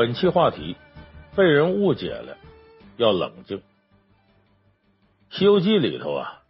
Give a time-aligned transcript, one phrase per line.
[0.00, 0.76] 本期话题：
[1.36, 2.38] 被人误解了，
[2.96, 3.58] 要冷静。
[5.28, 6.40] 《西游记》里头啊，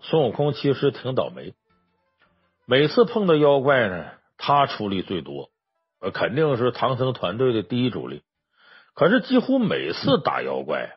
[0.00, 1.54] 孙悟空其实挺倒霉，
[2.66, 5.50] 每次碰到妖怪呢，他出力最多，
[6.12, 8.24] 肯定是唐僧团队的第一主力。
[8.94, 10.96] 可是几乎每次打妖怪，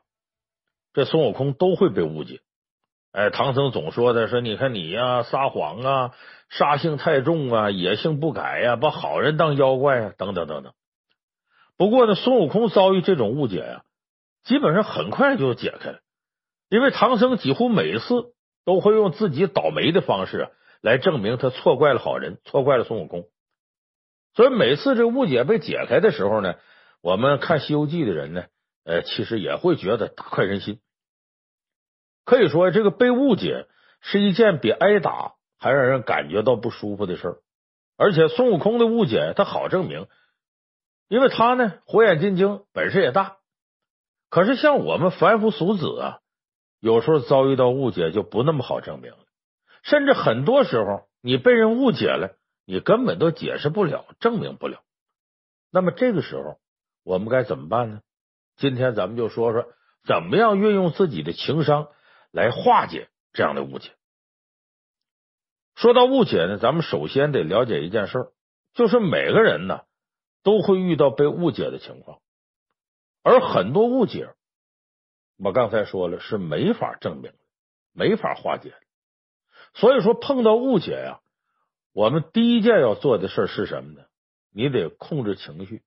[0.96, 2.40] 这孙悟空都会被误解。
[3.12, 6.16] 哎，唐僧总说的是：“你看你呀，撒谎啊，
[6.50, 10.74] 杀性太重啊，野性不改呀，把好人当妖怪啊，等等等等。”
[11.82, 13.84] 不过呢，孙悟空遭遇这种误解呀，
[14.44, 16.02] 基本上很快就解开了，
[16.70, 18.36] 因为唐僧几乎每次
[18.66, 20.50] 都会用自己倒霉的方式啊
[20.84, 23.24] 来证明他错怪了好人，错怪了孙悟空。
[24.36, 26.54] 所以每次这误解被解开的时候呢，
[27.02, 28.44] 我们看《西游记》的人呢，
[28.84, 30.80] 呃，其实也会觉得大快人心。
[32.26, 33.66] 可以说，这个被误解
[34.02, 37.38] 是一件比挨打还让人感觉到不舒服的事儿。
[37.98, 40.06] 而且孙悟空的误解，他好证明，
[41.12, 43.36] 因为他呢火眼金睛，本事也大。
[44.30, 46.20] 可是像我们凡夫俗子啊，
[46.80, 49.18] 有时候遭遇到误解就不那么好证明了。
[49.84, 54.84] 甚至很多时候，你被人误解了，你根本都解释不了，证明不了。
[55.70, 56.60] 那么这个时候，
[57.04, 58.00] 我们该怎么办呢？
[58.56, 59.66] 今天咱们就说说
[60.08, 61.90] 怎么样运用自己的情商
[62.32, 63.92] 来化解这样的误解。
[65.76, 68.32] 说到误解呢，咱们首先得了解一件事，
[68.74, 69.82] 就是每个人呢
[70.44, 72.20] 都会遇到被误解的情况，
[73.24, 74.34] 而很多误解，
[75.38, 77.34] 我刚才说了是没法证明、
[77.94, 78.74] 没法化解。
[79.74, 81.22] 所以说，碰到误解呀，
[81.94, 84.06] 我们第一件要做的事是什么呢？
[84.52, 85.84] 你得控制情绪。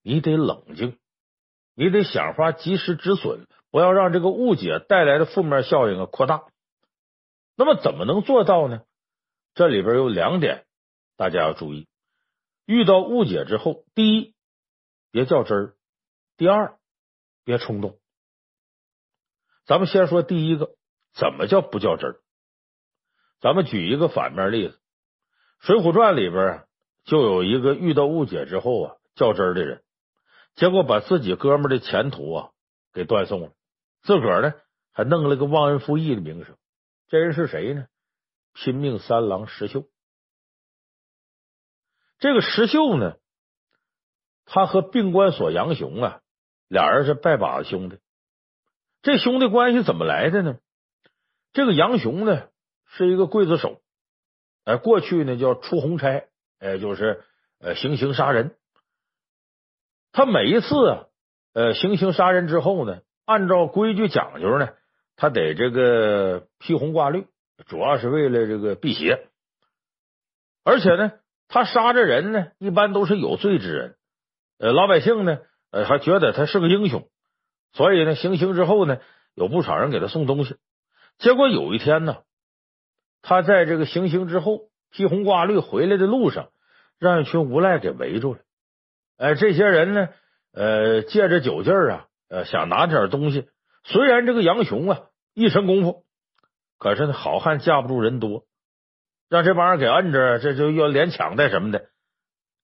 [0.00, 0.96] 你得冷静，
[1.74, 6.44] 你得想法及时止损，不要让这个误解带来的负面效应啊扩大。
[7.56, 8.82] 那么怎么能做到呢？
[9.54, 10.64] 这里边有两点，
[11.16, 11.88] 大家要注意：
[12.68, 14.34] 遇到误解之后，第一，
[15.10, 15.74] 别较真儿；
[16.36, 16.76] 第二，
[17.42, 17.98] 别冲动。
[19.64, 20.76] 咱们先说第一个，
[21.14, 22.20] 怎么叫不较真儿？
[23.40, 24.74] 咱们举一个反面例子，
[25.66, 26.66] 《水浒传》里边
[27.04, 29.82] 就有一个遇到误解之后啊较真儿的人。
[30.54, 32.50] 结果把自己哥们的前途啊
[32.92, 33.52] 给断送了，
[34.02, 34.52] 自个儿呢
[34.92, 36.54] 还弄了个忘恩负义的名声。
[37.08, 37.86] 这人是谁呢？
[38.52, 39.88] 拼命三郎石秀。
[42.18, 43.16] 这个石秀呢，
[44.44, 46.20] 他和病关索杨雄啊，
[46.68, 47.98] 俩人是拜把子兄弟。
[49.02, 50.58] 这兄弟关系怎么来的呢？
[51.52, 52.48] 这个杨雄呢
[52.86, 53.80] 是一个刽子手，
[54.64, 57.24] 哎，过去呢叫出红差，哎，就是
[57.60, 58.56] 呃行刑杀人。
[60.10, 61.06] 他每一次啊，
[61.52, 64.70] 呃，行刑杀人之后呢，按照规矩讲究呢，
[65.16, 67.26] 他得这个披红挂绿，
[67.66, 69.28] 主要是为了这个辟邪。
[70.64, 71.12] 而且呢，
[71.48, 73.96] 他杀这人呢，一般都是有罪之人，
[74.58, 75.38] 呃，老百姓呢，
[75.70, 77.08] 呃，还觉得他是个英雄，
[77.72, 78.98] 所以呢，行刑之后呢，
[79.34, 80.56] 有不少人给他送东西。
[81.16, 82.18] 结果有一天呢，
[83.22, 86.50] 他在这个行刑之后披红挂绿回来的路上，
[86.98, 88.40] 让一群无赖给围住了。
[89.16, 90.08] 哎，这些人呢，
[90.52, 93.48] 呃，借着酒劲儿啊，呃，想拿点东西。
[93.84, 95.00] 虽然这个杨雄啊
[95.34, 96.04] 一身功夫，
[96.78, 98.44] 可是呢，好汉架不住人多，
[99.28, 101.90] 让这帮人给摁着，这就要连抢带什么的。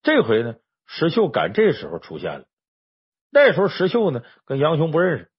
[0.01, 0.55] 这回呢，
[0.87, 2.45] 石秀赶这时候出现了。
[3.31, 5.29] 那时候石秀呢跟杨雄不认识，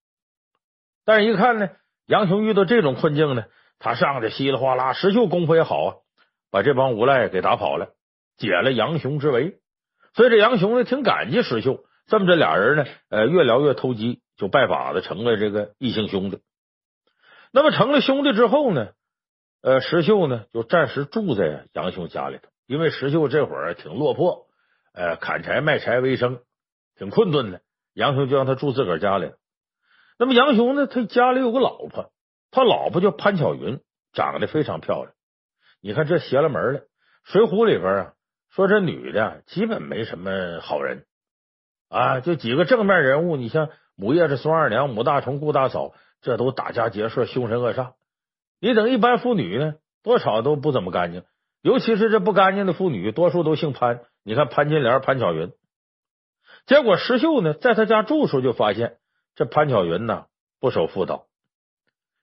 [1.04, 1.70] 但是一看呢，
[2.06, 3.44] 杨雄遇到这种困境呢，
[3.78, 5.94] 他上去稀里哗啦，石秀功夫也好啊，
[6.50, 7.94] 把这帮无赖给打跑了，
[8.36, 9.59] 解了杨雄之围。
[10.15, 16.41] 所以这杨雄呢挺感激石秀，这么这俩人呢，呃，越聊越投机，就拜把子成了这个异姓兄弟。
[17.53, 18.92] 那么成了兄弟之后呢，
[19.62, 24.47] 呃，石秀呢就暂时住在杨雄家里头，因为石秀这会儿挺落魄，
[24.92, 26.41] 呃，砍柴卖柴为生，
[26.97, 27.60] 挺困顿的。
[27.94, 29.32] 杨雄就让他住自个儿家里。
[30.18, 32.12] 那么杨雄呢，他家里有个老婆，
[32.50, 33.80] 他老婆叫潘巧云，
[34.12, 35.12] 长得非常漂亮。
[35.80, 36.80] 你看这邪了门了，
[37.24, 38.12] 《水浒》里边啊。
[38.48, 41.04] 说这女的基本没什么好人
[41.91, 45.92] 啊，就几个正面人物，你像母夜叉孙二娘、母大虫顾大嫂，
[46.22, 47.92] 这都打家劫舍、凶神恶煞。
[48.60, 51.24] 你等一般妇女呢，多少都不怎么干净，
[51.62, 54.00] 尤其是这不干净的妇女，多数都姓潘。
[54.22, 55.53] 你看潘金莲、潘巧云，
[56.66, 58.98] 结果石秀呢，在他家住时候就发现
[59.34, 60.26] 这潘巧云呢
[60.58, 61.26] 不守妇道，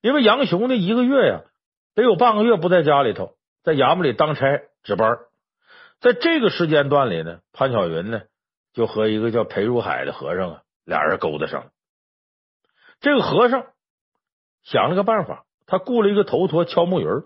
[0.01, 1.41] 因为杨雄呢一个月呀
[1.95, 5.17] 得有半个月不在家里头，在衙门里当差值班。
[6.01, 8.23] 在这个时间段里呢，潘巧云呢
[8.73, 11.71] 就和一个叫裴如海的和尚啊，俩人勾搭上了。
[12.99, 13.67] 这个和尚
[14.63, 17.23] 想了个办法，他雇了一个头陀敲木鱼儿，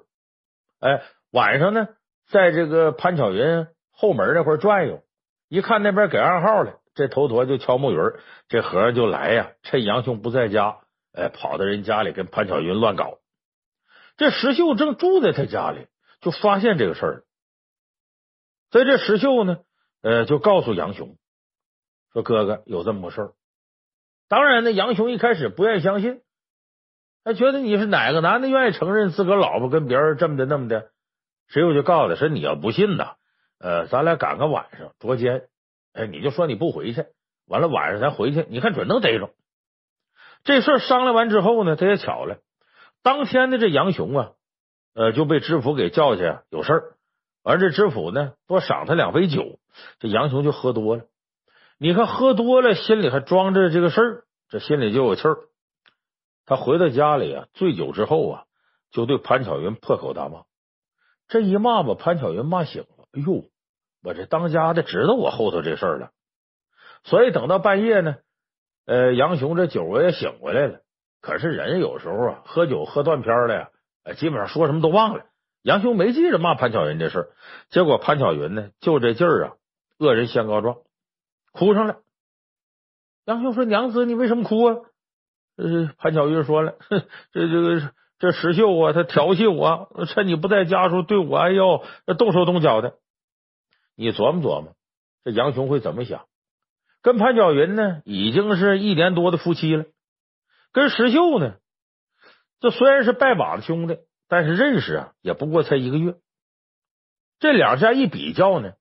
[0.80, 1.02] 哎，
[1.32, 1.90] 晚上呢，
[2.28, 5.04] 在这个潘巧云后门那块转悠，
[5.50, 10.80] 一看那边给暗号了，这头陀就敲木鱼儿，这和尚就来呀，趁杨雄不在家，
[11.14, 13.20] 哎，跑到人家里跟潘巧云乱搞。
[14.18, 15.88] 这石秀正住在他家里，
[16.22, 17.24] 就发现这个事儿。
[18.72, 19.60] 所以这石秀呢，
[20.02, 21.18] 呃，就告诉杨雄
[22.14, 23.34] 说：“哥哥有这么个事儿。”
[24.28, 26.22] 当然呢，杨雄一开始不愿意相信，
[27.28, 30.92] 他觉得你是哪个男的愿意承认自个儿老婆跟别人这么的那么的？
[31.50, 33.16] 谁我就告诉他说：“你要不信呐，
[33.60, 35.44] 呃，咱俩赶个晚上捉奸。”
[35.92, 37.04] 哎，你就说你不回去，
[37.46, 39.32] 完了晚上咱回去，你看准能逮着。
[40.46, 42.38] 这事儿商量完之后呢，他也巧了，
[43.04, 44.32] 当天的这杨雄啊，
[44.96, 46.84] 呃，就被知府给叫去有事儿，
[47.44, 49.60] 而这知府呢，多赏他两杯酒，
[50.00, 51.04] 这杨雄就喝多了。
[51.78, 55.40] 你看喝多了，心里还装着这个事儿，这心里就有气儿。
[56.48, 58.46] 他回到家里啊，醉酒之后啊，
[58.90, 60.46] 就对潘巧云破口大骂。
[61.28, 63.44] 这一骂把潘巧云骂醒了，哎呦！
[64.04, 66.12] 我这当家的知道我后头这事儿了，
[67.04, 68.16] 所以等到半夜呢，
[68.86, 70.80] 呃，杨雄这酒我也醒过来了。
[71.20, 73.70] 可是人有时候啊，喝酒喝断片了呀，
[74.16, 75.26] 基本上说什么都忘了。
[75.64, 77.30] 杨雄没记着骂潘巧云这事儿，
[77.70, 79.54] 结果潘巧云呢，就这劲儿啊，
[79.98, 80.78] 恶人先告状，
[81.52, 81.98] 哭上了。
[83.26, 84.76] 杨雄说：“娘子，你为什么哭啊？”
[85.58, 91.84] 呃，潘巧云说了：“哼，这这个这石秀啊，他调戏我，趁你不在家的时候对我哎呦，
[92.18, 92.96] 动手动脚的。”
[94.00, 94.76] 你琢磨琢磨，
[95.24, 96.28] 这杨雄会怎么想？
[97.02, 99.86] 跟潘巧云呢，已经是一年多的夫妻了。
[100.72, 101.56] 跟石秀呢，
[102.60, 106.16] 这虽然是拜把子兄弟，但是认识啊，也不过才一个月。
[107.40, 108.74] 这两家一比较呢，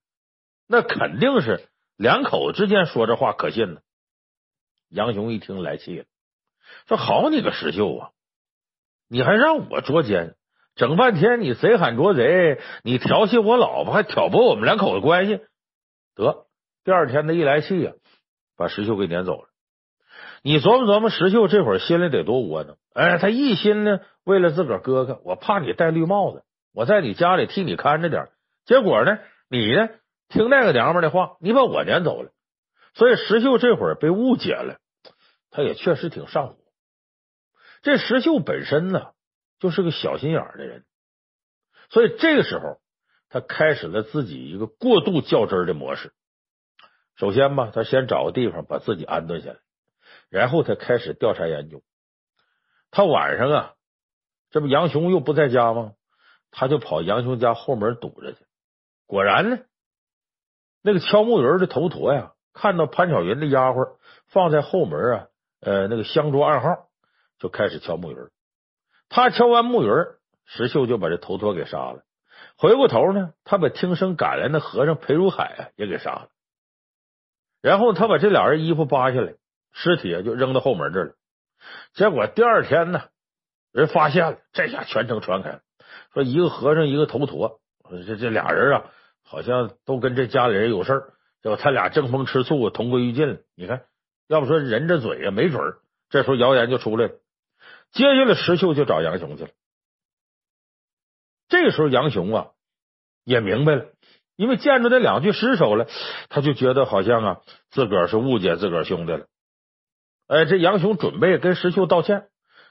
[0.67, 3.81] 那肯定是两口子之间说这话可信呢。
[4.89, 6.05] 杨雄一听来气了，
[6.89, 8.11] 说：“好你个石秀啊，
[9.09, 10.35] 你还让我捉奸！”
[10.77, 15.41] 整半天，你贼喊捉贼，你调戏我老婆，还挑拨我们两口子关系。
[16.15, 16.47] 得，
[16.85, 17.93] 第二天他一来气呀，
[18.59, 19.49] 把石秀给撵走了。
[20.43, 22.77] 你琢磨琢磨，石秀这会儿心里得多窝囊。
[22.93, 28.29] 哎，他一心呢，为了自个儿哥哥，我怕你戴绿帽子，我在你家里替你看着点。
[28.67, 29.89] 结果呢，你呢，
[30.29, 32.33] 听那个娘们的话，你把我撵走了。
[32.93, 34.77] 所以石秀这会儿被误解了，
[35.57, 36.57] 他也确实挺上火。
[37.83, 39.13] 这石秀本身呢。
[39.59, 40.85] 就是个小心眼的人，
[41.89, 42.79] 所以这个时候
[43.31, 46.13] 他开始了自己一个过度较真的模式。
[47.17, 49.59] 首先吧，他先找个地方把自己安顿下来，
[50.29, 51.83] 然后他开始调查研究。
[52.91, 53.75] 他晚上啊，
[54.51, 55.95] 这不杨雄又不在家吗？
[56.51, 58.45] 他就跑杨雄家后门堵着去。
[59.07, 59.61] 果然呢，
[60.83, 65.29] 那个敲木鱼的头陀呀，看到潘巧云的丫鬟放在后门啊，
[65.61, 66.89] 呃，那个香桌暗号，
[67.39, 68.17] 就开始敲木鱼。
[69.09, 69.89] 他敲完木鱼，
[70.45, 72.03] 石秀就把这头陀给杀了。
[72.59, 76.29] 回过头呢，他把听声赶来的和尚裴如海啊也给杀了。
[77.63, 79.35] 然后他把这俩人衣服扒下来，
[79.73, 81.15] 尸体啊就扔到后门这儿了。
[81.95, 83.03] 结果第二天呢，
[83.73, 85.61] 人发现了，这下全城传开了，
[86.13, 87.61] 说一个和尚一个头陀，
[88.07, 88.91] 这这俩人啊
[89.25, 93.39] 好像都跟这家里人有事儿，结果他俩争风吃醋，同归于尽了。
[93.55, 93.85] 你看，
[94.29, 95.79] 要不说人这嘴啊没准儿，
[96.11, 97.15] 这时候谣言就出来了。
[97.93, 99.51] 接下来，石秀就找杨雄去了。
[101.49, 102.49] 这时候，杨雄啊
[103.25, 103.87] 也明白了，
[104.35, 105.87] 因为见着这两具尸首了，
[106.29, 107.41] 他就觉得好像啊
[107.71, 109.27] 自个儿是误解自个儿兄弟了。
[110.27, 112.29] 哎，这杨雄准备跟石秀道歉，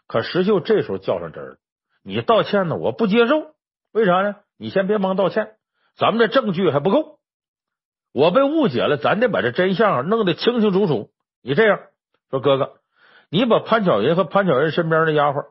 [0.07, 1.57] 可石秀这时候较上真儿了
[2.03, 3.55] ：“你道歉呢，我不接受。
[3.93, 4.35] 为啥呢？
[4.57, 5.55] 你先别忙道歉，
[5.95, 7.19] 咱们这证据还不够，
[8.11, 11.11] 我被误解了，咱得把这真相弄得清清楚楚。
[11.45, 11.79] 你这样
[12.31, 12.77] 说，哥哥。”
[13.29, 15.47] 你把潘巧云和潘巧云身边的丫鬟，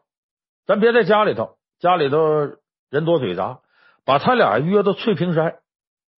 [0.65, 2.57] 咱别在家里头，家里头
[2.89, 3.61] 人多嘴杂，
[4.05, 5.59] 把他俩约到翠屏山，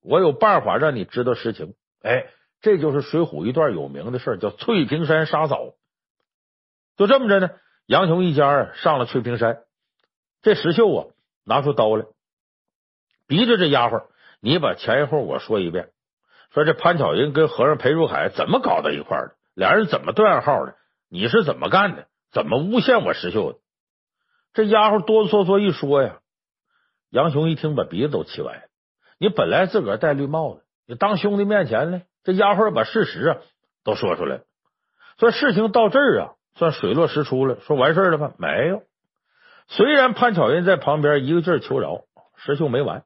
[0.03, 1.75] 我有办法让你知道实情。
[2.03, 2.27] 哎，
[2.61, 5.73] 这就是水浒一段有名的事叫翠屏山杀嫂。
[6.97, 7.51] 就这么着呢，
[7.87, 9.63] 杨雄一家上了翠屏山，
[10.43, 11.07] 这石秀啊
[11.45, 12.05] 拿出刀来，
[13.27, 14.05] 逼着这丫鬟，
[14.41, 15.91] 你把前因后果说一遍，
[16.53, 20.77] 说这潘巧云跟和尚裴如海怎么搞到一块儿的，俩人怎么对暗号的。
[21.09, 22.07] 你是怎么干的？
[22.31, 23.59] 怎么诬陷我石秀的？
[24.53, 26.19] 这丫鬟哆哆嗦嗦一说呀，
[27.11, 28.63] 杨雄一听把鼻子都气歪了。
[29.19, 33.37] 你本来自个儿戴绿帽子，你当兄弟面前呢，这丫鬟把事实啊
[33.85, 34.43] 都说出来了。
[35.19, 37.59] 所以事情到这儿啊，算水落石出了。
[37.61, 38.33] 说完事了吧？
[38.37, 38.83] 没有。
[39.69, 42.03] 虽然潘巧云在旁边一个劲儿求饶，
[42.37, 43.05] 石秀没完。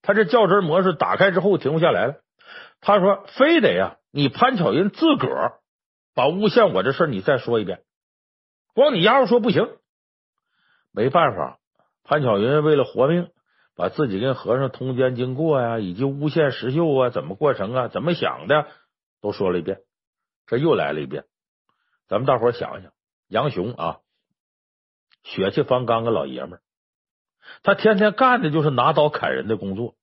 [0.00, 2.14] 他这较真模式打开之后停不下来了。
[2.80, 5.52] 他说：“非得呀，你潘巧云自个儿。”
[6.14, 7.82] 把诬陷我这事你再说一遍，
[8.74, 9.68] 光你丫头说不行，
[10.92, 11.58] 没办法。
[12.04, 13.30] 潘巧云为了活命，
[13.76, 18.66] 把自己跟和尚通奸经过呀，以及诬陷石秀啊，怎么过程啊，怎么想的，
[19.20, 19.80] 都说了一遍。
[20.46, 21.24] 这又来了一遍。
[22.08, 22.92] 咱们大伙想想，
[23.28, 24.00] 杨雄啊，
[25.22, 26.60] 血气方刚的老爷们，
[27.62, 29.94] 他天天干的就是拿刀砍人的工作。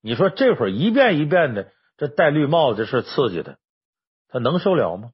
[0.00, 3.58] 你说这会儿一遍一遍的这戴绿帽子这事刺激他，
[4.28, 5.10] 他能受了吗？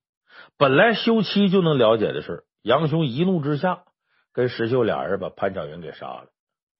[0.59, 3.85] 本来休妻就能了解的事，杨雄一怒之下
[4.33, 6.27] 跟石秀俩人把潘巧云给杀了。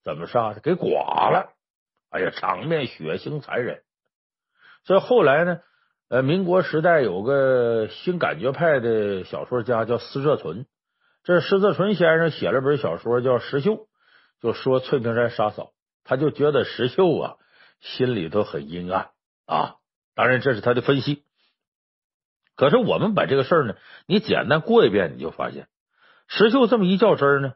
[0.03, 0.61] 怎么杀的？
[0.61, 0.87] 给剐
[1.29, 1.53] 了！
[2.09, 3.81] 哎呀，场面血腥残忍。
[4.85, 5.59] 所以后来呢，
[6.09, 10.65] 呃，民国时代有个新感觉派的小说家叫施蛰存，
[11.23, 13.73] 这施蛰存先生写了本小说叫《石秀》，
[14.41, 15.71] 就说翠屏山杀嫂，
[16.03, 17.35] 他就觉得石秀啊。
[17.79, 19.11] 心里头很阴暗
[19.45, 19.75] 啊，
[20.15, 21.23] 当然这是他的分析。
[22.57, 23.75] 可是我们把这个事儿呢，
[24.07, 25.67] 你简单过一遍，你就发现
[26.27, 27.53] 石秀这么一较真儿呢，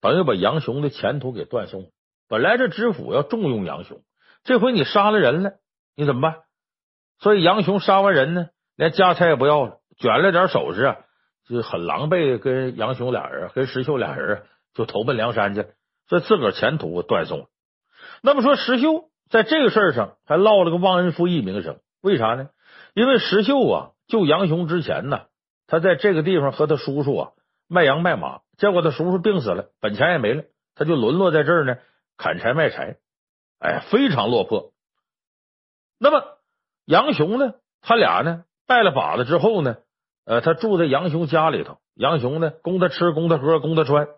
[0.00, 1.88] 等于把杨雄的前途给断送了。
[2.28, 4.00] 本来这知府要重用杨雄，
[4.44, 5.52] 这回你杀了人了，
[5.94, 6.36] 你怎么办？
[7.18, 10.96] 所以杨雄杀完人呢，连家财也不要了，卷了点首饰啊，
[11.46, 15.66] 就很狼狈，跟杨雄俩人、跟石秀俩人就投奔梁山去，
[16.08, 17.46] 所以自个儿前途断送了。
[18.22, 19.10] 那么说石秀。
[19.30, 22.48] 在这个事儿上还落了个忘恩负义名声，为啥呢？
[22.94, 25.26] 因为石秀啊救杨雄之前呢，
[25.66, 27.32] 他在这个地方和他叔叔啊
[27.68, 31.76] 卖羊卖马，结果他叔叔病死了，本钱也没了，他就沦落在这儿呢
[32.16, 32.96] 砍柴卖柴，
[33.60, 34.72] 哎，非常落魄。
[35.98, 36.24] 那么
[36.86, 39.76] 杨雄呢，他俩呢拜了把子之后呢，
[40.24, 44.08] 呃，他住在杨雄家里头，杨雄呢供他吃，供他喝，供他穿。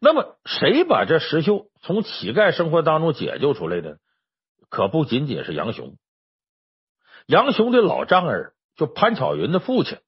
[0.00, 3.98] 那么，谁把这石秀从乞丐生活当中解救出来的？
[4.68, 5.96] 可不仅仅是杨雄。
[7.26, 9.98] 杨雄的老丈人，就潘巧云的父亲，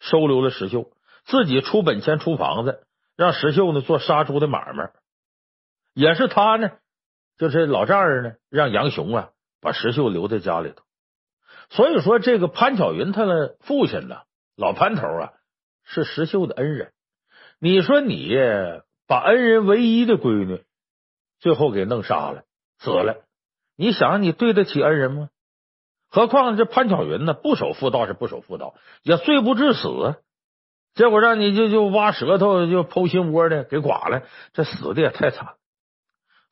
[0.00, 0.90] 收留了石秀，
[1.26, 4.90] 自己出本钱、出房子，让石秀呢做杀猪的买卖。
[5.92, 6.70] 也是他呢，
[7.36, 10.82] 就是老丈人呢，让杨雄啊把石秀留在家里头。
[11.68, 14.22] 所以说，这个潘巧云他的父亲呢，
[14.56, 15.34] 老潘头啊，
[15.84, 16.94] 是石秀的恩人。
[17.58, 18.34] 你说你
[19.06, 20.64] 把恩人唯一的闺女
[21.38, 22.44] 最后给弄杀了，
[22.78, 23.26] 死了，
[23.76, 25.28] 你想你对得起恩人吗？
[26.10, 30.16] 何况这潘巧云呢，不守妇道是不守妇道，也罪不至死，
[30.94, 34.22] 结果让你就就挖舌头就剖心窝的给剐了，
[34.54, 35.56] 这死的也太惨。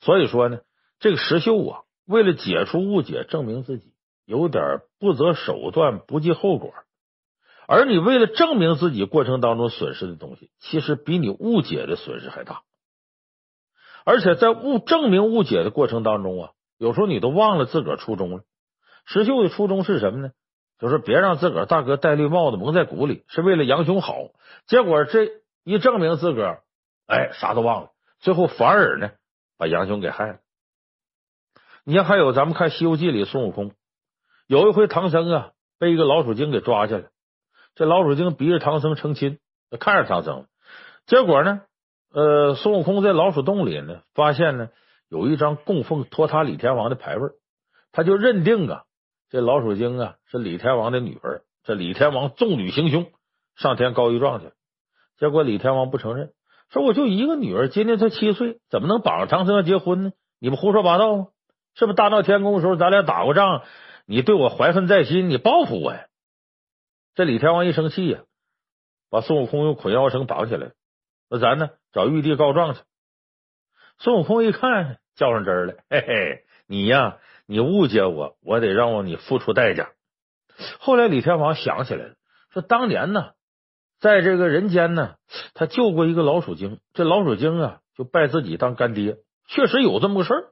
[0.00, 0.60] 所以说呢，
[0.98, 3.94] 这个石秀啊，为了解除误解，证明自己
[4.26, 6.75] 有点不择手段、不计后果。
[7.66, 12.62] 而你为了证明自己过程当中损失的东西，其实比你误解的损失还大。
[14.04, 18.44] 而且在误证明误解的过程当中啊，有时候你都忘了自个儿初衷了。
[19.06, 20.32] 石秀的初衷是什么呢？
[20.78, 24.16] 就是别让自个儿大哥戴绿帽子蒙在鼓里，是为了杨雄好。
[24.66, 25.30] 结果这
[25.64, 26.62] 一证明自个儿，
[27.06, 29.12] 哎，啥都忘了，最后反而呢
[29.56, 30.38] 把杨雄给害了。
[31.84, 33.72] 你像还有咱们看《西游记》里孙悟空，
[34.46, 37.04] 有一回唐僧啊被一个老鼠精给抓下来。
[37.75, 39.38] 这老鼠精逼着唐僧成亲，
[39.78, 40.46] 看着唐僧了。
[41.06, 41.62] 结果呢，
[42.12, 44.68] 呃，孙悟空在老鼠洞里呢，发现呢
[45.08, 47.30] 有一张供奉托塔李天王的牌位，
[47.92, 48.84] 他就认定啊，
[49.30, 51.42] 这老鼠精啊是李天王的女儿。
[51.64, 53.11] 这李天王纵女行凶，
[53.56, 54.52] 上天告御状去。
[55.18, 56.33] 结果李天王不承认，
[56.71, 60.12] 说我就一个女儿，今年才七岁，怎么能绑着唐僧要结婚呢？
[60.38, 61.26] 你们胡说八道吗？
[61.75, 63.62] 是不是大闹天宫的时候咱俩打过仗？
[64.06, 66.06] 你对我怀恨在心，你报复我呀？
[67.14, 68.21] 这李天王一生气呀，
[69.11, 70.71] 把孙悟空用捆腰绳绑起来，
[71.28, 72.80] 那咱呢找玉帝告状去。
[73.99, 79.90] 孙悟空一看，较上真儿了，嘿嘿，你呀，你误解我，我得让我你付出代价。
[80.78, 82.14] 后来李天王想起来了，
[82.50, 83.32] 说当年呢，
[84.00, 85.16] 在这个人间呢，
[85.54, 90.44] 他救过一个老鼠精，这老鼠精啊就拜自己当干爹，确实有这么个事儿。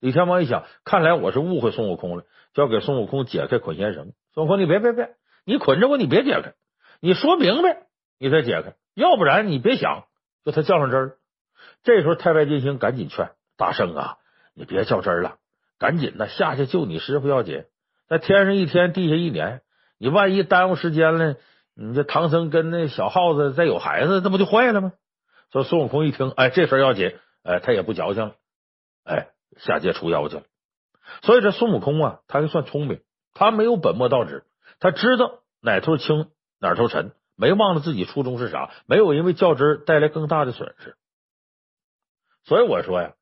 [0.00, 4.12] 李天王一想，看来我是误会孙悟空了，就要给孙悟空解开捆仙绳。
[4.34, 5.14] 孙悟空，你别别别。
[5.48, 6.54] 你捆着我，你别解开，
[7.00, 7.86] 你说明白，
[8.18, 10.06] 你再解开，要不然你别想，
[10.44, 11.16] 就他较上真儿。
[11.84, 14.16] 这时候太白金星赶紧劝大圣啊，
[14.54, 15.36] 你别较真儿了，
[15.78, 17.64] 赶紧的下去救你师傅要紧。
[18.08, 19.62] 那天上一天，地下一年，
[19.98, 21.36] 你万一耽误时间了，
[21.74, 24.92] 你这唐僧跟那小耗子再有孩子，那不就坏了吗？
[25.50, 28.34] 所以孙悟空一听，哎，这事儿要紧，哎，他也不矫情了，
[29.04, 29.28] 哎，
[29.58, 30.42] 下界除妖去了。
[31.22, 33.00] 所以这孙悟空啊，他还算聪明，
[33.32, 34.44] 他没有本末倒置。
[34.80, 40.96] 他知道哪头轻哪头沉，没忘了自己初衷是啥，没有因为较真带来更大的损失。
[42.44, 43.14] 所以我说呀，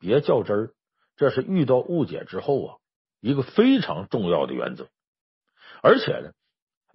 [0.00, 0.70] 别较真儿，
[1.16, 2.76] 这是遇到误解之后啊
[3.20, 4.88] 一个非常重要的原则。
[5.82, 6.32] 而且呢，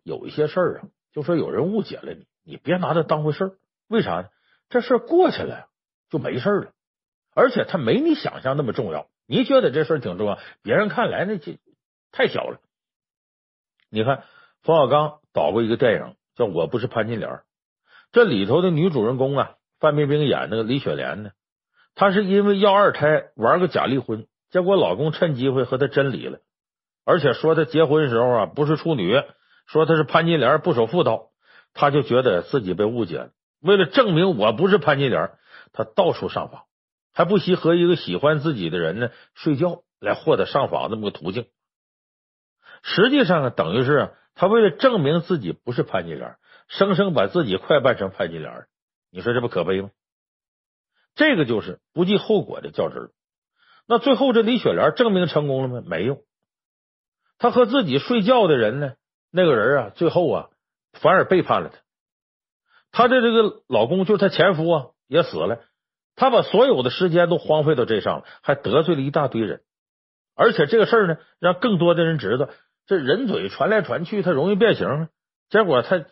[0.04, 3.52] 有一些事儿啊，就说有人误解了你，你别拿它当回事儿。
[3.88, 4.30] 为啥呢？
[4.70, 5.68] 这事儿过去了
[6.10, 6.72] 就没事了，
[7.34, 9.08] 而且它没你想象那么重要。
[9.26, 11.54] 你觉得这事儿挺重要，别人看来那就
[12.12, 12.60] 太小了。
[13.90, 14.24] 你看，
[14.62, 17.32] 冯小刚导过一个电影叫《我不是潘金莲》，
[18.12, 21.32] 这里头的女主人公啊，范冰冰演那个李雪莲呢，
[21.98, 26.38] 她是因为要二胎玩个假离婚，结果老公趁机会和她真离了，
[27.04, 29.20] 而且说她结婚时候啊不是处女，
[29.66, 31.32] 说她是潘金莲不守妇道，
[31.74, 33.30] 她就觉得自己被误解了。
[33.62, 35.32] 为了证明我不是潘金莲，
[35.74, 36.66] 她到处上访，
[37.16, 41.48] 还不惜和一个喜欢自己的人呢睡觉，来获得上访这么个途径。
[42.84, 46.36] 实际上啊，等于是他为了证明自己不是潘金莲，
[46.68, 48.68] 生生把自己快扮成潘金莲。
[49.10, 49.90] 你说这不可悲吗？
[51.18, 53.10] 这个就是不计后果的较真儿。
[53.88, 55.84] 那最后这李雪莲证明成功了吗？
[55.86, 56.22] 没用。
[57.40, 58.94] 他和自己睡觉的人呢，
[59.32, 60.50] 那个人啊，最后啊
[60.94, 61.80] 反而背叛了他。
[62.92, 65.60] 他的这个老公就是他前夫啊，也死了。
[66.16, 69.62] 他把所有的时间都荒废到这上了，还得罪了一大堆人。
[70.36, 72.50] 而且这个事儿呢，让更多的人知道。
[72.86, 75.10] 这人嘴传来传去，他容易变形。
[75.50, 76.06] 结果他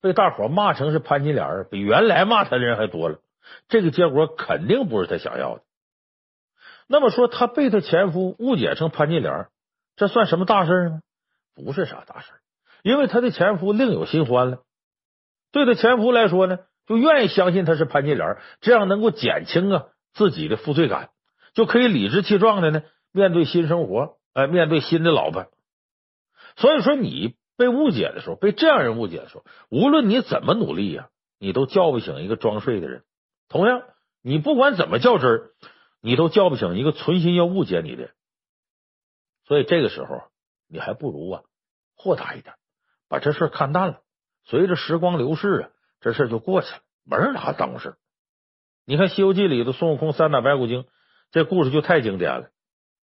[0.00, 3.18] 被大伙骂成是潘金莲，比原来骂他的人还多了。
[3.68, 5.62] 这个结果肯定不是他想要的。
[6.86, 9.48] 那么说，他被他前夫误解成潘金莲，
[9.96, 11.00] 这算什么大事呢？
[11.54, 12.28] 不是啥大事，
[12.82, 14.62] 因为他的前夫另有新欢了。
[15.50, 21.10] 对他前夫来说呢，就愿意相信他是潘金莲，这样能够减轻啊自己的负罪感，
[21.54, 22.82] 就可以理直气壮的呢
[23.12, 24.16] 面对新生活。
[24.34, 25.48] 哎，面对新的老婆，
[26.56, 33.02] 所以说你被误解的时候，被这样人误解的时候，无论你怎么努力呀，你都叫不醒一个装睡的人。
[33.52, 33.82] 同样，
[34.22, 35.50] 你不管怎么较真儿，
[36.00, 38.10] 你都叫不醒一个存心要误解你的。
[39.44, 40.22] 所以这个时候，
[40.68, 41.42] 你还不如啊
[41.94, 42.54] 豁达一点，
[43.08, 44.00] 把这事看淡了。
[44.44, 47.96] 随着时光流逝啊，这事就过去了，没人拿当回事。
[48.86, 50.86] 你看《西游记》里的孙悟空三打白骨精，
[51.30, 52.48] 这故事就太经典了。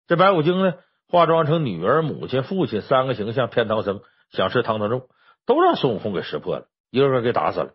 [0.07, 0.75] 这白骨精呢？
[1.09, 5.09] 化妆成女儿、母亲、父亲三个形象骗唐僧，想吃唐僧肉，
[5.45, 7.73] 都让孙悟空给识破了，一个个给打死了。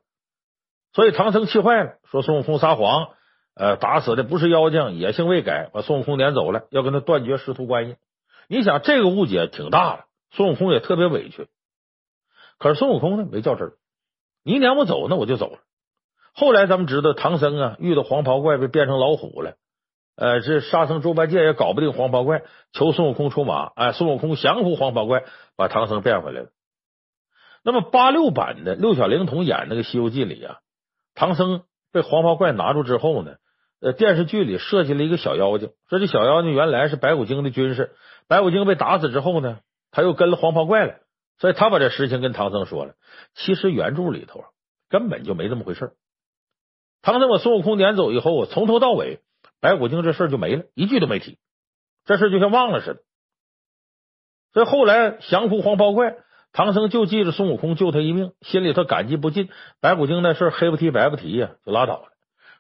[0.94, 3.08] 所以唐僧气坏了，说孙悟空撒谎，
[3.54, 7.96] 呃，打死的不是妖精，野性未改，把孙悟空撵走了，要跟他断绝师徒关系。
[8.48, 11.48] 你想这个误解挺大了，孙悟空也特别委屈。
[12.58, 13.72] 可是孙悟空呢，没较真儿，
[14.44, 15.60] 你撵我走，那我就走了。
[16.34, 19.54] 后来咱们知道，唐僧啊遇到黄袍怪，被变成老虎了。
[20.14, 23.72] 呃，这沙僧猪八戒也搞不定黄袍怪，求孙悟空出马。
[23.74, 25.24] 哎，孙悟空降服黄袍怪，
[25.56, 26.48] 把唐僧变回来了。
[27.64, 30.58] 那么八六版的六小龄童演那个《西游记》里啊，
[31.14, 33.36] 唐僧被黄袍怪拿住之后呢，
[33.80, 37.94] 呃，电视剧里设计了一个小妖精，说这小妖精原来是白骨精的军师，
[38.28, 41.00] 白骨精被打死之后呢，他又跟了黄袍怪了，
[41.38, 42.94] 所以他把这事情跟唐僧说了。
[43.34, 44.44] 其实原著里头，
[44.88, 45.92] 根本就没这么回事。
[47.02, 49.20] 唐僧把孙悟空撵走以后，从头到尾。
[49.60, 51.38] 白骨精这事儿就没了，一句都没提，
[52.04, 53.02] 这事就像忘了似的。
[54.52, 56.16] 所以后来降服黄袍怪，
[56.52, 59.48] 唐僧就记着孙悟空救他一命，心里头感激不尽。
[59.80, 62.08] 白骨精那事儿黑不提白不提呀，就拉倒了。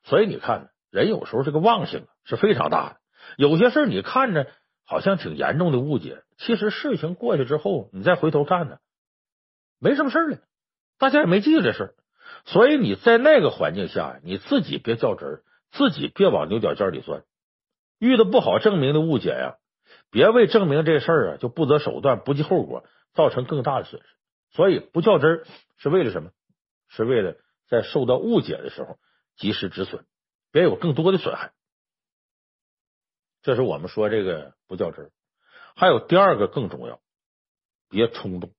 [0.04, 2.96] 所以你看，人有时候这个忘性是非常大的。
[3.36, 4.46] 有些事儿你看着
[4.84, 8.78] 好像挺严重的误解，其实事情过去之后，你再回头看呢，
[9.78, 10.38] 没什么事儿了，
[10.98, 11.94] 大家也没记着这事儿。
[12.44, 15.42] 所以你在那个环境下，你自己别较真儿。
[15.74, 17.22] 自己别往牛角尖里钻，
[17.98, 19.54] 遇到不好证明的误解呀，
[20.10, 24.08] 别为证明这事儿啊就不择手段、不计后果，造成更大的损失。
[24.50, 25.46] 所以不较真儿
[25.78, 26.30] 是为了什么？
[26.88, 27.36] 是为了
[27.68, 28.98] 在受到误解的时候
[29.36, 30.04] 及时止损，
[30.50, 31.52] 别有更多的损害。
[33.40, 35.10] 这是我们说这个不较真儿。
[35.74, 37.00] 还有第二个更重要，
[37.88, 38.52] 别冲动。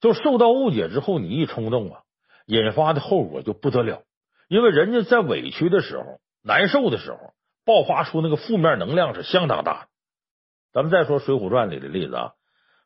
[0.00, 2.02] 就受到误解之后，你一冲动啊，
[2.46, 4.02] 引发的后果就不得了。
[4.48, 7.34] 因为人家在委屈的时候、难受的时候，
[7.66, 9.88] 爆发出那个负面能量是相当大的。
[10.72, 12.28] 咱们再说《水浒传》里的例子啊，《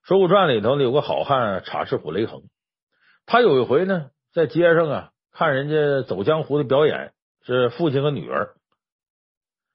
[0.03, 2.43] 水浒传》里头呢有个好汉插翅虎雷横，
[3.27, 8.55] 他有一回呢，在街上啊看人家走江湖的表演，是父亲和女儿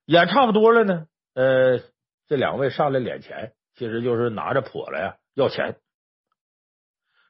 [0.05, 1.79] 演差不多了呢，呃，
[2.27, 5.77] 这两位上来敛钱，其实就是拿着笸箩呀要钱。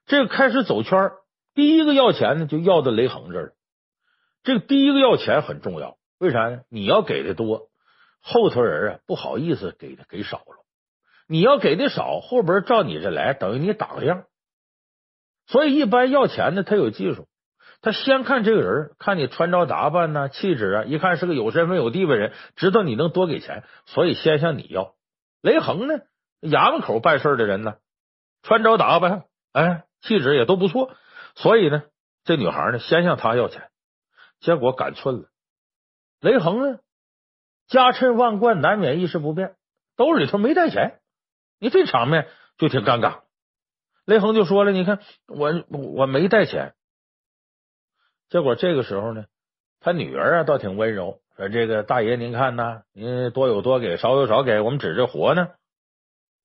[0.05, 1.12] 这个开始走圈，
[1.53, 3.53] 第一个要钱呢，就要到雷横这儿。
[4.43, 6.62] 这个第一个要钱很重要，为啥呢？
[6.69, 7.69] 你要给的多，
[8.21, 10.64] 后头人啊不好意思给的给少了。
[11.28, 14.26] 你要给的少，后边照你这来，等于你打个样。
[15.48, 17.28] 所以一般要钱的，他有技术，
[17.82, 24.96] 他先看这个人，看你穿着打扮呐、气质啊，一看是个有身份有地位人，知道你能多给钱，所以先向你要。
[25.42, 26.00] 雷横呢，
[26.42, 27.76] 衙门口办事的人呢，
[28.42, 30.92] 穿着打扮，哎，气质也都不错，
[31.36, 31.84] 所以呢，
[32.24, 33.70] 这女孩呢，先向他要钱。
[34.40, 35.30] 结果赶寸了，
[36.20, 36.80] 雷横呢，
[37.68, 39.56] 家趁万贯，难免一时不便，
[39.96, 41.00] 兜里头没带钱，
[41.60, 43.22] 你这场面就挺尴尬。
[44.06, 46.74] 雷横就说了：“你看我我没带钱。”
[48.30, 49.26] 结果这个时候呢，
[49.80, 55.48] 他女儿啊倒挺温柔，说：“这个大爷您看呐，您多有多给，少有少给，我们指着活呢。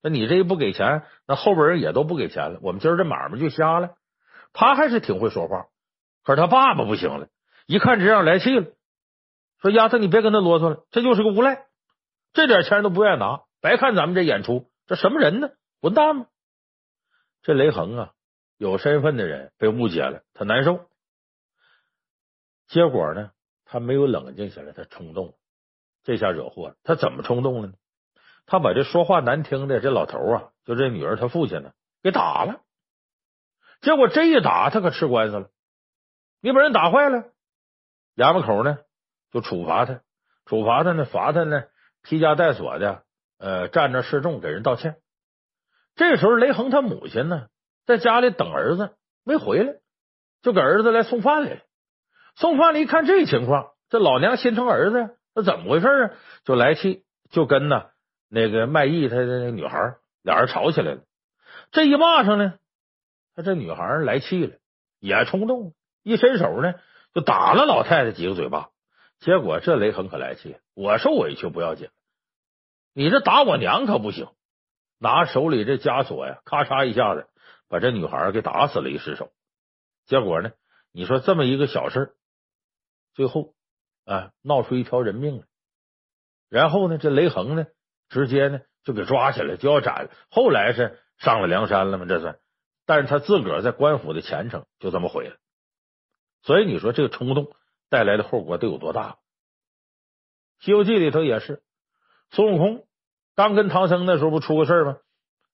[0.03, 3.91] 那你这一不给钱，那后边人也都不给钱了，我们今儿这买卖就瞎了。”
[4.53, 5.67] 他还是挺会说话，
[6.25, 7.29] 可是他爸爸不行了，
[7.67, 8.67] 一看这样来气了，
[9.61, 11.67] 说：“丫头，你别跟他啰嗦了，这就是个无赖，
[12.33, 15.53] 这点钱都不愿意拿，白看咱们这演出，这什么人呢？
[15.81, 16.27] 混蛋吗？”
[17.43, 18.13] 这雷横啊，
[18.57, 20.91] 有身份的人被误解了，他难受。
[22.67, 23.31] 结果呢，
[23.65, 25.39] 他没有冷静下来，他冲动，
[26.03, 26.77] 这下惹祸了。
[26.83, 27.75] 他怎么冲动了呢？
[28.47, 31.73] 他把这说话难听的这老头啊，就这女儿他父亲呢，
[32.03, 32.61] 给打了。
[33.83, 35.51] 结果这一打，他可吃官司了。
[36.41, 37.31] 你把人打坏了，
[38.17, 38.79] 衙门口呢
[39.31, 40.03] 就处罚他，
[40.47, 41.63] 处罚他呢，罚他呢，
[42.03, 43.05] 披家带锁的，
[43.41, 44.97] 呃，站着示众给人道歉。
[45.97, 47.47] 这时候，雷横他母亲呢，
[47.87, 48.91] 在家里等儿子
[49.25, 49.75] 没回来，
[50.43, 51.61] 就给儿子来送饭来了。
[52.37, 56.11] 送饭了，一看这情况，这老娘心疼儿子，那怎么回事啊？
[56.45, 57.87] 就来气，就跟呢
[58.29, 61.01] 那个卖艺他的那女孩俩人吵起来了。
[61.73, 62.55] 这一骂上呢，
[63.35, 64.57] 他这女孩来气了，
[64.99, 65.73] 也冲动，
[66.03, 66.75] 一伸手呢
[67.15, 68.69] 就打了老太太几个嘴巴。
[69.19, 71.89] 结果这雷横可来气，我受委屈不要紧，
[72.93, 74.29] 你这打我娘可不行。
[74.99, 77.27] 拿手里这枷锁呀，咔嚓一下子
[77.69, 79.33] 把这女孩给打死了，一失手。
[80.05, 80.53] 结果呢，
[80.93, 82.15] 你说这么一个小事，
[83.15, 83.55] 最后
[84.05, 85.45] 啊闹出一条人命来。
[86.51, 87.67] 然后呢，这雷横呢，
[88.11, 90.11] 直接呢就给抓起来，就要斩。
[90.31, 92.05] 后来是上了梁山了吗？
[92.07, 92.39] 这算？
[92.85, 95.37] 但是他自个儿在官府的前程就这么毁了。
[96.43, 97.55] 所以你说这个冲动
[97.89, 99.13] 带来的后果得有多大？
[100.65, 101.63] 《西游记》里头也是
[102.31, 102.85] 孙悟空。
[103.37, 104.99] 刚跟唐僧那时候不出个事吗？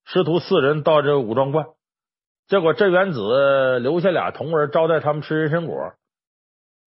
[0.04, 1.66] 师徒四人到这五庄观，
[2.46, 5.94] 结果镇元子留下俩童儿招待他们吃人参果。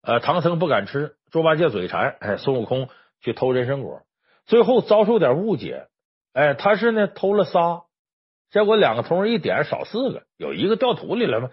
[0.02, 2.88] 呃，唐僧不敢吃，猪八戒嘴馋，哎，孙悟空
[3.20, 4.02] 去偷人参果，
[4.46, 5.86] 最后遭受点误解。
[6.32, 7.82] 哎，他是呢偷了仨，
[8.50, 11.50] 结果两个童儿一点少四个，有一个掉土里了嘛？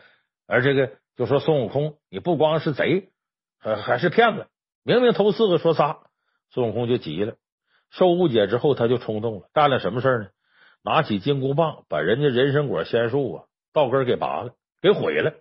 [0.48, 3.10] 而这个就说孙悟空，你不光是贼，
[3.60, 4.48] 还还是骗子，
[4.84, 6.00] 明明偷四个说仨，
[6.52, 7.36] 孙悟空就急了。
[7.98, 10.28] 受误解之后，他就冲动了，干了什么事呢？
[10.84, 15.34] 拿起金箍棒，把人家人参果仙树啊道根给拔了，给毁了。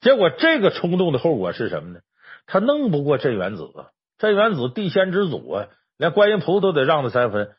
[0.00, 2.00] 结果这个冲动的后果是什么呢？
[2.46, 3.88] 他弄不过镇元子啊！
[4.18, 5.68] 镇元子地仙之祖啊，
[5.98, 7.52] 连观音菩萨都得让他三分。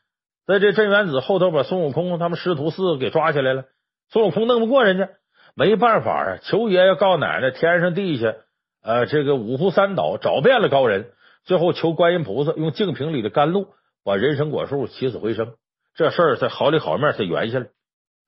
[0.46, 3.64] 在这镇元子后头，把孙悟空他们师徒四个给抓起来了。
[4.10, 5.08] 孙悟空弄不过人家，
[5.54, 6.38] 没办法啊！
[6.42, 8.34] 求爷爷告奶奶，天上地下
[8.82, 11.10] 呃，这个五湖三岛找遍了高人，
[11.44, 13.68] 最后求观音菩萨用净瓶里的甘露。
[14.06, 15.56] 把人参果树起死回生，
[15.96, 17.70] 这事儿才好里好面才圆下来。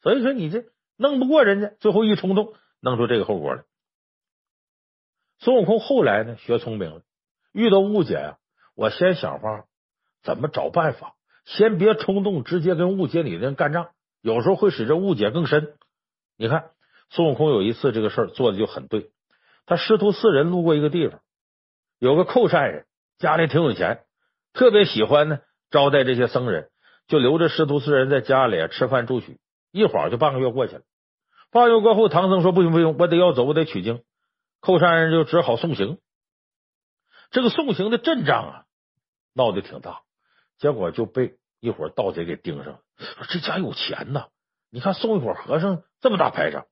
[0.03, 0.65] 所以说你这
[0.97, 3.63] 弄不过人家，最后一冲动，弄出这个后果来。
[5.39, 7.03] 孙悟空后来呢，学聪明了，
[7.53, 8.39] 遇到误解啊，
[8.75, 9.67] 我先想法
[10.25, 11.15] 怎么找办法，
[11.45, 15.77] 先别冲动，直接跟误解你的人干仗，有时候会使这误解更深。
[16.37, 16.73] 你看
[17.09, 19.13] 孙悟空有一次这个事儿做的就很对，
[19.65, 21.21] 他师徒四人路过一个地方，
[22.01, 22.87] 有个寇善人
[23.19, 24.03] 家里挺有钱，
[24.53, 25.39] 特别喜欢呢。
[25.71, 26.71] 招待这些僧人，
[27.07, 29.33] 就留着师徒四人在家里吃饭住宿。
[29.71, 30.83] 一晃就半个月过去了。
[31.51, 34.03] 半月过后，唐僧说：“不行不行，我得要走，我得取经。”
[34.61, 35.99] 寇山人就只好送行。
[37.31, 38.65] 这个送行的阵仗啊，
[39.35, 40.01] 闹得挺大，
[40.59, 42.81] 结果就被一伙盗贼给盯上了。
[42.99, 44.27] 说这家有钱呐！
[44.71, 46.67] 你看送一伙和尚这么大排场。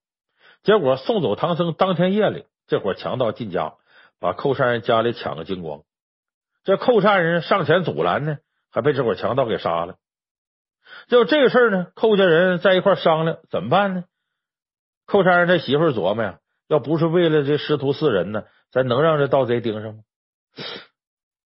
[0.63, 3.75] 结果送走唐僧当天夜里，这伙强盗进家，
[4.21, 5.83] 把寇山人家里抢个精光。
[6.65, 8.39] 这寇山人上前阻拦呢。
[8.77, 9.97] 还被这伙强盗给杀了。
[11.09, 14.05] 就这个事儿呢，寇家人在一块商量怎么办呢？
[15.07, 20.03] 寇山人他媳妇琢磨呀，要不是为了这师徒四人呢，咱能让这盗贼盯上吗？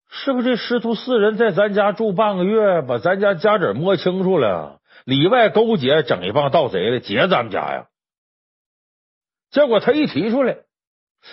[0.08, 7.88] 是不是这师徒四人在咱家住半个月，把咱家家底摸清楚了，里外勾结，整一帮盗贼来劫咱们家呀？
[9.50, 10.58] 结果他一提出来，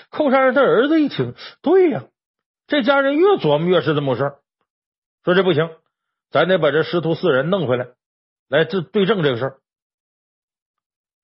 [0.10, 2.06] 寇山人他儿子一听，对呀，
[2.66, 4.34] 这家人越琢磨越是这么回事。
[5.26, 5.76] 说这不行，
[6.30, 7.88] 咱得把这师徒四人弄回来，
[8.48, 9.60] 来这对证这个事儿。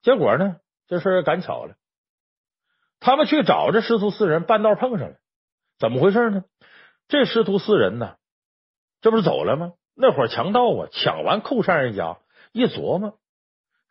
[0.02, 1.76] 结果呢，这事儿赶巧了，
[3.00, 5.18] 他们去找这师徒四人，半道碰上了。
[5.78, 6.44] 怎么回事呢？
[7.08, 8.16] 这师徒四人呢，
[9.02, 9.74] 这不是走了吗？
[9.94, 12.18] 那会儿强盗啊，抢完寇善人家，
[12.54, 13.20] 一琢磨，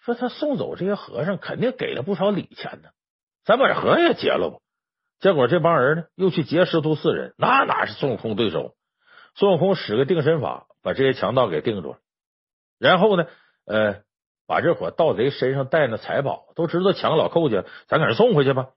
[0.01, 2.89] 说他送走这些和尚，肯定给了不少礼钱呢，
[3.45, 4.59] 咱把这和尚也劫了吧。
[5.21, 8.75] 结果这帮人呢，又去劫师徒四人，那哪是孙悟空对手？
[9.35, 11.99] 孙悟空使个定身法，把这些强盗给定住了。
[12.79, 13.27] 然后呢，
[13.67, 14.03] 呃，
[14.47, 18.69] 把这伙盗贼身上带那财宝都知道抢老寇家，咱给人送回去吧。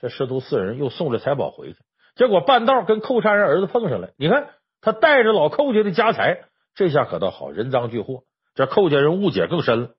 [0.00, 1.78] 这师徒四人又送着财宝回去，
[2.16, 4.10] 结果半道跟寇山人儿子碰上了。
[4.16, 8.24] 你看他带着老寇家的家财，这下可倒好，人赃俱获。
[8.54, 9.90] 这寇家人误解更深了。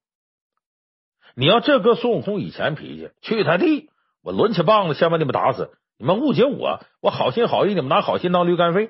[1.35, 3.89] 你要这搁孙悟空以前脾气，去他地！
[4.23, 5.71] 我抡起棒子先把你们打死。
[5.97, 8.89] 你们误解我，我好心好意，你们拿好心当驴肝肺。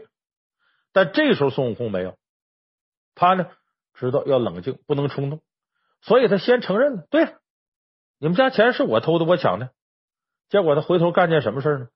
[0.96, 2.16] 但这时候孙悟空没有，
[3.16, 3.48] 他呢
[3.96, 5.42] 知道要冷静，不能冲动，
[6.02, 7.06] 所以他先承认了。
[7.10, 7.36] 对，
[8.18, 9.72] 你们家钱是我偷的，我抢的。
[10.48, 11.88] 结果他回头干件什么事呢？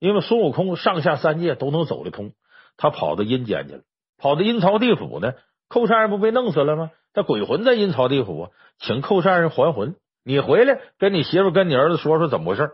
[0.00, 2.32] 因为孙悟空上下三界都能走得通，
[2.76, 3.82] 他跑到阴间去了，
[4.18, 5.34] 跑到阴曹地府呢。
[5.68, 6.90] 寇善人不被弄死了吗？
[7.12, 9.94] 他鬼魂在阴曹地府啊，请寇善人还魂。
[10.24, 12.72] 你回来跟你媳妇跟你儿子说说怎么回事。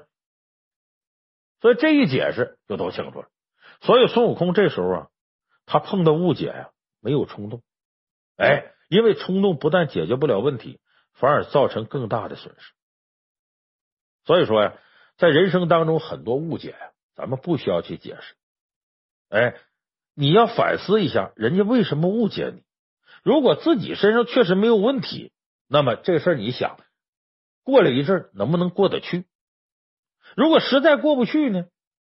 [1.61, 3.29] 所以这一解释就都清楚了。
[3.83, 5.09] 所以孙悟空这时候啊，
[5.69, 7.63] 他碰到误解呀，没有冲动。
[8.37, 10.81] 哎，因为冲动不但解决不了问题，
[11.13, 12.73] 反而造成更大的损失。
[14.25, 14.79] 所以说呀，
[15.19, 18.35] 在人生当中很多误解呀，咱们不需要去解释。
[19.29, 19.55] 哎，
[20.15, 22.63] 你要反思一下，人家为什么误解你？
[23.23, 25.33] 如果自己身上确实没有问题，
[25.67, 26.79] 那么这事儿你想
[27.63, 29.27] 过了一阵能不能过得去？
[30.35, 31.67] 如果实在过不去呢，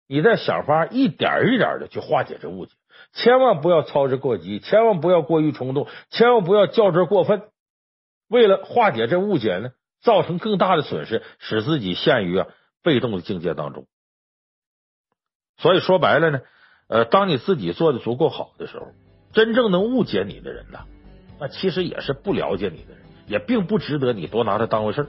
[0.10, 2.72] 你再想法一点一点的去化解这误解，
[3.13, 7.43] 千万不要操之过急，千万不要过于冲动，千万不要较真过分。
[8.28, 9.69] 为了化解这误解呢，
[10.02, 12.48] 造成更大的损失，使自己陷于啊
[12.82, 13.86] 被动的境界当中。
[15.58, 16.41] 所以说白了呢，
[16.88, 18.88] 呃，当你自己做的足够好的时候，
[19.32, 20.80] 真正能误解你的人呢。
[21.39, 25.08] 那其实也是不了解你的人，也并不值得你多拿他当回事儿，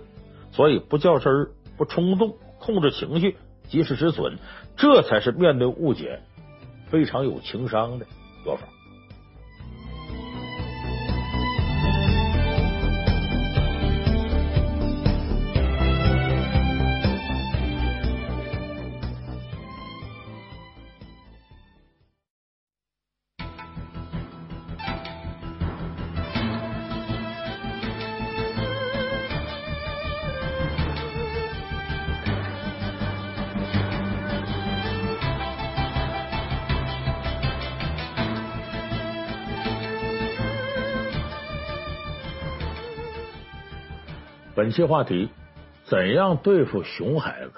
[0.53, 4.39] 所以不较真儿，不冲动，控制情绪，及时止损，
[4.77, 6.21] 这才是面对误解
[6.89, 8.07] 非常有情商的
[8.45, 8.63] 做法。
[44.71, 45.31] 本期话题：
[45.83, 47.55] 怎样对付熊孩子？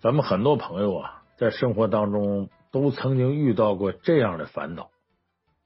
[0.00, 4.92] 咱们很多朋友啊，在生活当中都曾经遇到过这样的烦恼。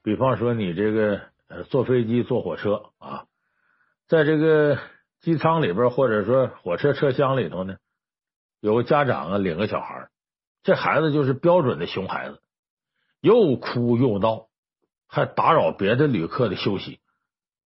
[0.03, 3.27] 比方说，你这个呃坐飞机、坐火车啊，
[4.07, 4.79] 在这个
[5.21, 7.77] 机舱里边，或者说火车车厢里头呢，
[8.61, 10.09] 有个家长啊领个小孩，
[10.62, 12.40] 这孩子就是标准的熊孩子，
[13.21, 14.47] 又哭又闹，
[15.07, 16.99] 还打扰别的旅客的休息。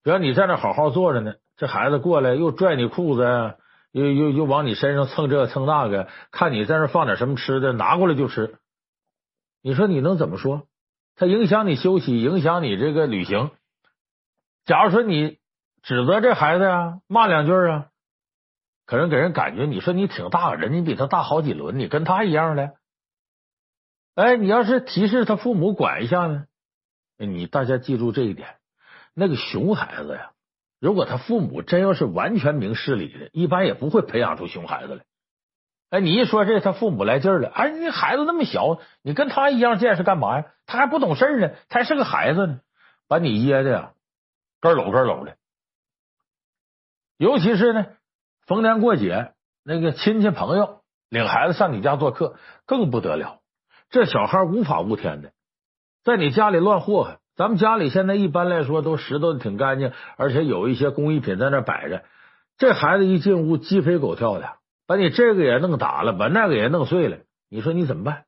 [0.04, 1.36] 只要你在那好好坐着呢。
[1.56, 3.56] 这孩子过来又拽你裤子，
[3.90, 8.58] 又又又往你身上蹭这蹭那个，看你在那放点什么吃的，拿过来就吃。
[9.62, 10.68] 你说你能怎么说？
[11.14, 13.50] 他影响你休息，影响你这个旅行。
[14.66, 15.38] 假如说你
[15.82, 17.88] 指责这孩子呀，骂两句啊，
[18.84, 22.74] 可能给人感觉你说你挺大，人家比他大好几轮，你跟他一样的。
[24.14, 26.44] 哎，你要是提示他父母管一下呢？
[27.16, 28.56] 你大家记住这一点，
[29.14, 30.32] 那个熊孩子呀。
[30.80, 35.04] 如果他父母真要是完全明事理的，一般也不会培养出熊孩子来。
[35.88, 37.48] 哎，你一说这，他父母来劲儿了。
[37.48, 40.46] 哎，你孩子那么小，你跟他一样见识干嘛呀？
[40.66, 42.60] 他还不懂事呢，他还是个孩子呢，
[43.08, 43.92] 把你噎的呀，
[44.60, 45.36] 咯搂咯搂的。
[47.16, 47.86] 尤其是呢，
[48.46, 49.32] 逢年过节，
[49.64, 52.36] 那个亲戚朋友领孩子上你家做客，
[52.66, 53.40] 更不得了。
[53.88, 55.32] 这小孩无法无天的，
[56.04, 57.18] 在你家里乱祸害。
[57.36, 62.02] 咱们家里现在一般来说都拾掇的挺干净，而且有一些工艺品在那摆着。
[62.56, 64.54] 这孩子一进屋鸡飞狗跳的，
[64.86, 67.18] 把你这个也弄打了，把那个也弄碎了。
[67.50, 68.24] 你说你怎么办？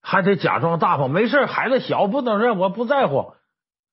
[0.00, 3.34] 还得假装大方，没事，孩子小不懂事，我不在乎。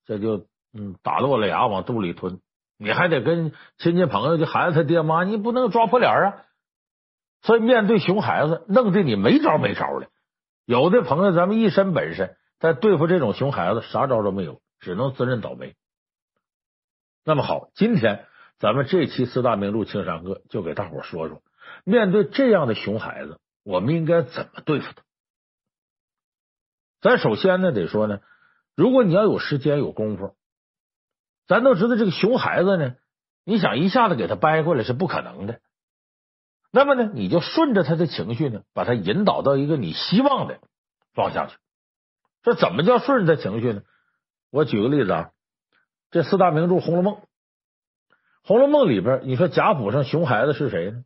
[0.05, 2.39] 这就嗯打落了牙往肚里吞。
[2.77, 6.33] 你还得跟亲戚朋友，就孩子他爹妈，你不能抓破脸啊。
[7.41, 10.07] 所以面对熊孩子，弄得你没招没招的。
[10.65, 12.37] 有的朋友咱们一身本事。
[12.59, 15.75] 但对付这种熊孩子，啥招都没有，只能自认倒霉。
[17.23, 18.25] 那么好，今天
[18.57, 21.41] 咱们这期四大名著情商课就给大伙说说，
[21.85, 25.03] 面对这样的熊孩子，我们应该怎么对付他？
[27.01, 28.19] 咱首先呢，得说呢，
[28.75, 30.35] 如果你要有时间有功夫，
[31.47, 32.95] 咱都知道这个熊孩子呢，
[33.45, 35.61] 你想一下子给他掰过来是不可能的。
[36.71, 40.59] 那么呢，你就顺着他的情绪呢，把他引导到一个你希望的
[41.13, 41.55] 方向去。
[42.43, 43.81] 这怎么叫顺着情绪呢？
[44.51, 45.31] 我举个例子啊，
[46.11, 47.15] 这四大名著《红楼梦》
[48.43, 51.03] 红楼梦》里边，你说贾府上熊孩子是谁呢？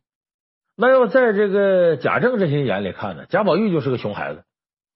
[0.76, 4.44] 那要在这个贾政这些眼里看呢，贾宝玉就是个熊孩子，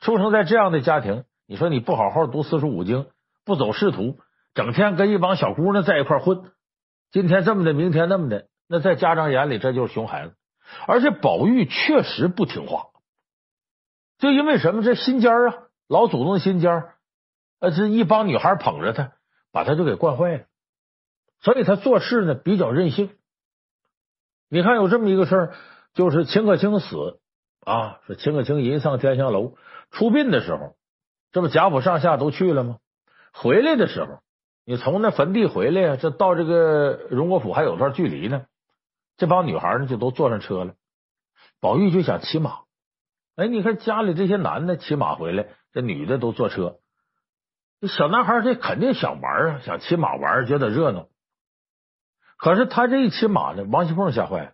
[0.01, 1.25] 出生在这样的家庭。
[1.47, 3.07] 你说你不好好读四书五经，
[3.45, 4.19] 不走仕途，
[4.55, 6.43] 整天跟一帮小姑娘在一块混，
[7.11, 10.35] 今天这么的，明天那么的，那在家长眼里这就是熊孩子。
[10.87, 12.89] 而且宝玉确实不听话，
[14.19, 14.83] 就因为什么？
[14.83, 16.85] 这心尖啊，老祖宗心尖，
[17.61, 19.13] 呃，这一帮女孩捧着他，
[19.51, 20.45] 把他就给惯坏了，
[21.41, 23.11] 所以他做事呢比较任性。
[24.51, 25.55] 你看有这么一个事儿，
[25.95, 27.19] 就是秦可卿死
[27.65, 29.57] 啊，说秦可卿迎上天香楼
[29.91, 30.77] 出殡的时候，
[31.33, 32.79] 这不贾府上下都去了吗？
[33.33, 34.21] 回来的时候，
[34.65, 38.45] 你从那坟地回来呀，这到这个荣国府还有段距离呢。
[39.17, 40.75] 这帮女孩呢就都坐上车了，
[41.61, 42.61] 宝玉就想骑马。
[43.39, 46.79] 哎，你看家里这些男的骑马回来，这女的都坐车。
[47.87, 51.07] 小男孩这肯定想玩啊，想骑马玩，觉得热闹。
[52.37, 54.53] 可是他这一骑马呢，王熙凤吓坏了。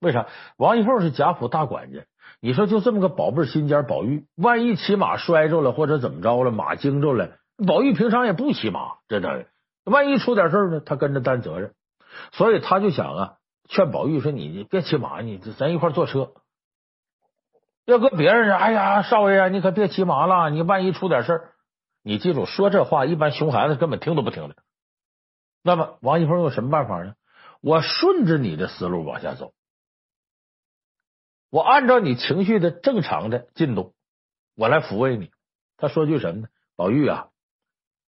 [0.00, 0.26] 为啥？
[0.58, 2.04] 王熙凤是贾府大管家，
[2.42, 9.46] 你说就这么个宝贝心尖宝玉，万一骑马摔着了或者怎么着了，马惊着了，宝玉平常也不骑马，真的，
[9.84, 11.72] 万一出点事呢，他跟着担责任。
[12.32, 13.32] 所以他就想啊，
[13.70, 16.32] 劝宝玉说：“你你别骑马，你咱一块坐车。
[17.88, 21.48] 要搁别人，哎呀，少爷，你可别骑马了，你万一出点事，
[22.02, 24.56] 你记住，说这话一般熊孩子根本听都不听的。
[25.62, 27.14] 那么王一峰有什么办法呢？”
[27.62, 29.54] 我顺着你的思路往下走，
[31.50, 33.94] 我按照你情绪的正常的进度，
[34.54, 35.30] 我来抚慰你。
[35.78, 36.48] 他说句什么呢？
[36.76, 37.28] 宝玉啊，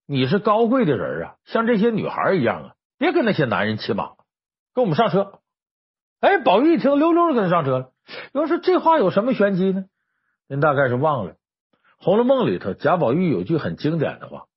[0.08, 4.16] 你是高贵的人啊，像这些女孩一样啊，别跟那些男人骑马，
[4.74, 5.40] 跟我们上车。
[6.20, 7.92] 哎，宝玉一听，溜溜的跟他上车了。
[8.34, 9.86] 要说这话有什么玄机呢？
[10.48, 11.34] 您大概是忘了
[11.98, 14.48] 《红楼梦》里头贾宝玉有句很经典的话，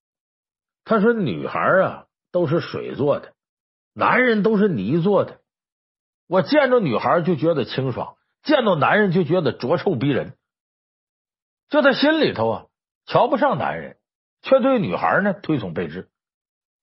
[0.84, 3.34] 他说：“女孩啊，都是水做的。”
[3.92, 5.40] 男人都是泥做的，
[6.28, 10.34] 我见着女孩就觉得清爽，见到男人就觉得浊臭逼人。
[11.68, 12.66] 就他心里头啊，
[13.06, 13.96] 瞧不上男人，
[14.42, 16.08] 却对女孩呢推崇备至。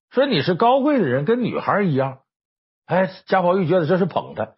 [0.10, 2.20] 说你是高贵的人，跟女孩一样。
[2.86, 4.57] 哎，贾宝玉觉得这是捧他，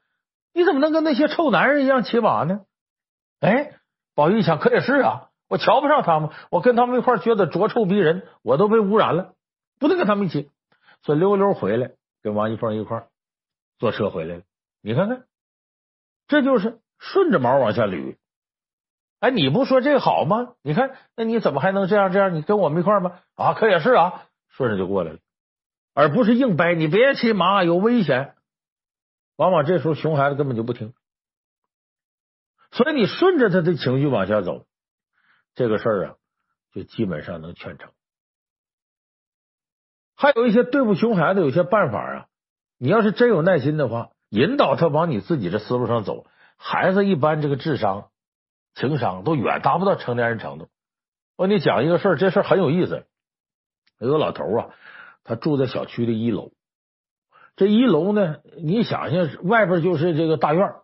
[0.53, 2.61] 你怎么能跟那些臭男人一样骑马呢？
[3.39, 3.73] 哎，
[4.15, 9.33] 宝玉想，可也是啊，我瞧不上他们，我跟他们一块觉得浊臭逼人，我都被污染了，
[9.79, 10.49] 不能跟他们一起。
[11.03, 11.91] 所以溜溜回来。
[12.21, 13.07] 跟王一凤一块
[13.77, 14.41] 坐车回来了，
[14.81, 15.23] 你看看，
[16.27, 18.17] 这就是顺着毛往下捋。
[19.21, 20.55] 哎，你不说这个好吗？
[20.61, 22.35] 你看，那你怎么还能这样这样？
[22.35, 23.21] 你跟我们一块吗？
[23.35, 25.19] 啊，可也是啊，顺着就过来了，
[25.93, 26.75] 而不是硬掰。
[26.75, 28.35] 你别骑马，有危险。
[29.39, 30.93] 往往这时候熊孩子根本就不听，
[32.71, 34.65] 所以你顺着他的情绪往下走，
[35.55, 36.15] 这个事儿啊，
[36.73, 37.89] 就基本上能劝成。
[40.13, 42.27] 还有一些对付熊孩子有些办法啊，
[42.77, 46.27] 你要是真有耐心的话，引导他往你自己的思路上走。
[46.57, 48.11] 孩子一般这个智商、
[48.75, 50.67] 情商都远达不到成年人程度。
[51.37, 53.07] 我给你讲一个事儿，这事儿很有意思。
[53.99, 54.75] 有个老头啊，
[55.23, 56.51] 他住在小区的一楼。
[57.59, 60.75] 这一楼呢，你想想，外边就是这个大院，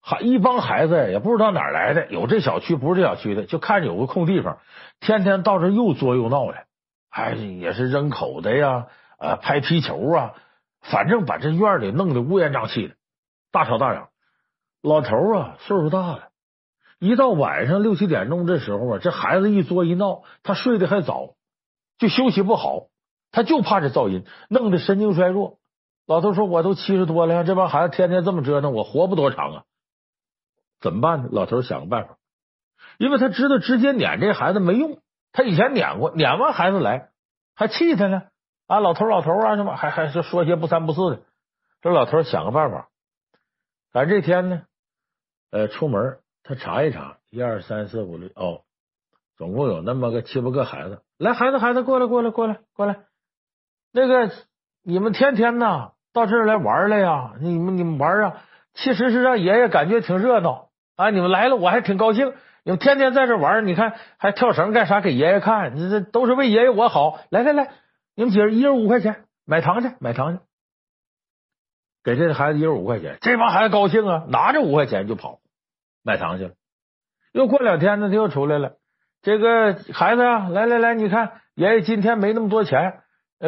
[0.00, 4.58] 还一帮孩子也不知道哪儿来的，有这小区不是这小区的，就看着有个空地方，
[5.00, 6.58] 天天到这又作又闹的。
[7.10, 8.86] 还也是扔口袋呀，
[9.18, 10.34] 呃，拍皮球啊，
[10.80, 12.94] 反正把这院里弄得乌烟瘴气的，
[13.50, 14.10] 大吵大嚷。
[14.80, 16.28] 老头啊，岁数大了，
[17.00, 21.34] 一到晚上六七点钟这时候啊，这孩子一作一闹，他睡得还早，
[21.98, 22.86] 就休息不好，
[23.32, 25.58] 他就怕这噪音，弄得神经衰弱。
[26.06, 29.64] 老头说：“我都七十多了，这帮孩子天天这么折腾，我活不多长啊，
[30.80, 32.18] 怎么办呢？”老头想个办法，
[32.98, 35.00] 因为他知道直接撵这孩子没用。
[35.32, 37.10] 他以前撵过，撵完孩子来
[37.56, 38.22] 还气他呢
[38.68, 38.78] 啊！
[38.78, 41.22] 老头老头啊，什么还还是说些不三不四的。
[41.82, 42.88] 这老头想个办法，
[43.92, 44.62] 赶这天呢，
[45.50, 48.60] 呃，出门他查一查，一二三四五六哦，
[49.36, 51.02] 总共有那么个七八个孩子。
[51.18, 53.06] 来，孩子孩子过来过来过来过来，
[53.90, 54.30] 那个
[54.82, 57.32] 你们天天呐到这儿来玩来呀？
[57.40, 58.36] 你们你们玩啊，
[58.72, 61.10] 其实是让爷爷感觉挺热闹啊！
[61.10, 62.32] 你们来了，我还挺高兴。
[62.62, 65.00] 你们天天在这玩，你看还跳绳干啥？
[65.00, 67.18] 给爷爷看，你这都是为爷爷我好。
[67.30, 67.72] 来来来，
[68.14, 70.40] 你们几人一人五块钱买糖去，买糖去，
[72.04, 73.18] 给这孩子一人五块钱。
[73.20, 75.40] 这帮孩子高兴啊，拿着五块钱就跑
[76.04, 76.52] 买糖去了。
[77.32, 78.76] 又过两天呢，他又出来了。
[79.20, 83.00] 这个孩子啊，来来来，你看爷爷今天没那么多钱，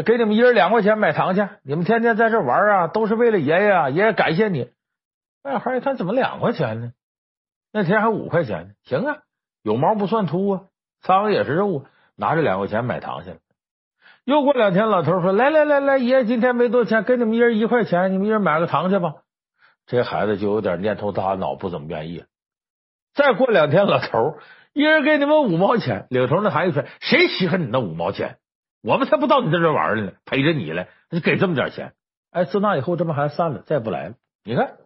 [0.03, 1.49] 给你们一人两块钱买糖去。
[1.63, 4.71] 你们天天在这玩啊，都是为了爷爷啊，爷爷感谢你。
[5.43, 6.93] 那孩子一看，怎么两块钱呢？
[7.73, 9.19] 那天还五块钱呢，行啊，
[9.63, 10.61] 有毛不算秃啊，
[11.03, 11.85] 苍蝇也是肉啊，
[12.17, 13.37] 拿着两块钱买糖去了。
[14.25, 19.15] 又过两天，老头说：“来来来来，爷爷今天没多钱，给你们一人一块钱，你们一人买个糖去吧。”
[19.87, 22.25] 这孩子就有点念头大脑，不怎么愿意。
[23.15, 24.39] 再过两天，老头
[24.73, 26.09] 一人给你们五毛钱。
[26.11, 28.39] 领头那孩子说：“谁稀罕你那五毛钱？
[28.87, 31.93] 我们才不到你这这玩呢，陪着你来，就给这么点钱。”
[32.31, 34.15] 哎，自那以后，这帮孩子散了，再也不来了。
[34.45, 34.77] 你看，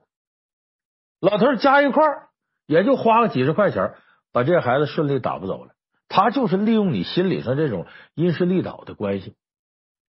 [1.20, 2.28] 老头加一块儿
[2.66, 3.92] 也就花个几十块钱，
[4.32, 5.74] 把这孩子顺利打发走了。
[6.08, 9.34] 他就是利用你心理上这种因势利导的关系，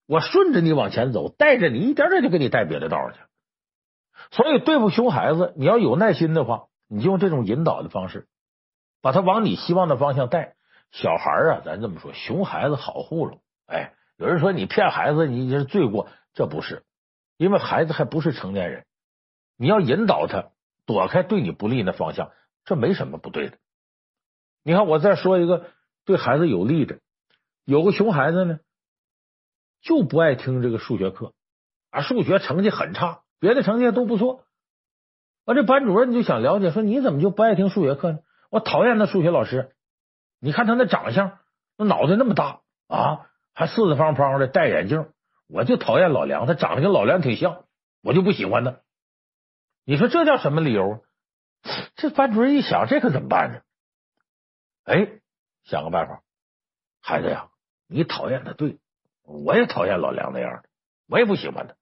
[0.07, 3.19] 我顺着你往前走，带着你一点点就给你带别的道去。
[4.31, 8.27] 所以对付熊孩子，你要有耐心的话，你就用这种引导的方式，
[9.01, 10.55] 把他往你希望的方向带。
[10.91, 13.41] 小孩啊，咱这么说，熊孩子好糊弄。
[13.72, 16.84] 哎，有人说你骗孩子，你是罪过，这不是，
[17.38, 18.86] 因为孩子还不是成年人，
[19.57, 20.49] 你要引导他
[20.86, 22.32] 躲开对你不利的方向，
[22.65, 23.57] 这没什么不对的。
[24.63, 25.72] 你看，我再说一个
[26.05, 26.99] 对孩子有利的，
[27.63, 28.59] 有个熊孩子呢，
[29.82, 31.34] 就不爱听这个数学课，
[31.89, 33.22] 啊，数学成绩很差。
[33.39, 34.43] 别的成绩都不错，
[35.45, 38.19] 啊这班主任就想了解，说你怎么就不爱听数学课呢？
[38.51, 39.74] 我讨厌那数学老师，
[40.39, 41.39] 你看他那长相，
[41.76, 45.11] 那脑袋那么大啊，还四四方方的，戴眼镜，
[45.47, 47.65] 我就讨厌老梁，他长得跟老梁挺像，
[48.01, 48.79] 我就不喜欢他。
[49.85, 50.99] 你说这叫什么理由啊？
[51.95, 53.61] 这班主任一想，这可怎么办呢？
[54.83, 55.07] 哎，
[55.63, 56.21] 想个办法，
[57.01, 57.49] 孩子呀，
[57.87, 58.79] 你讨厌他对，
[59.23, 60.69] 我也讨厌老梁那样的，
[61.07, 61.75] 我也不喜欢他。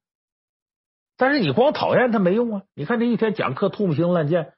[1.17, 2.63] 但是你光讨厌他没用啊！
[2.73, 4.53] 你看这一天讲课吐沫星烂箭，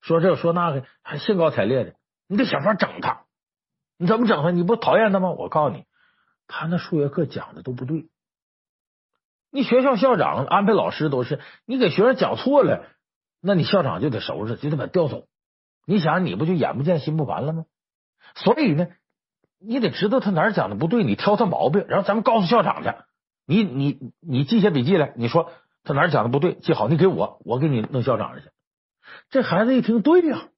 [0.00, 1.94] 说这说那个，还兴高采烈的，
[2.26, 3.24] 你得想法整他。
[3.98, 4.50] 你怎么整他？
[4.50, 5.30] 你不讨厌他吗？
[5.30, 5.84] 我告诉你，
[6.46, 8.08] 他那数学课讲的都不对。
[9.50, 12.84] 你学校校长安排老师都是，你给学生讲错了，
[13.40, 15.26] 那你校长就得收拾，就得把调走。
[15.86, 17.64] 你想，你不就眼不见心不烦了吗？
[18.34, 18.88] 所以呢，
[19.58, 22.92] 你得知道他哪儿讲的不对，你挑他毛病，然后咱们告诉校长去。
[23.46, 25.52] 你你你记下笔记来，你说。
[25.88, 26.54] 他哪儿讲的不对？
[26.54, 28.48] 记好，你给我，我给你弄校长去。
[29.30, 30.48] 这孩子一听，对呀，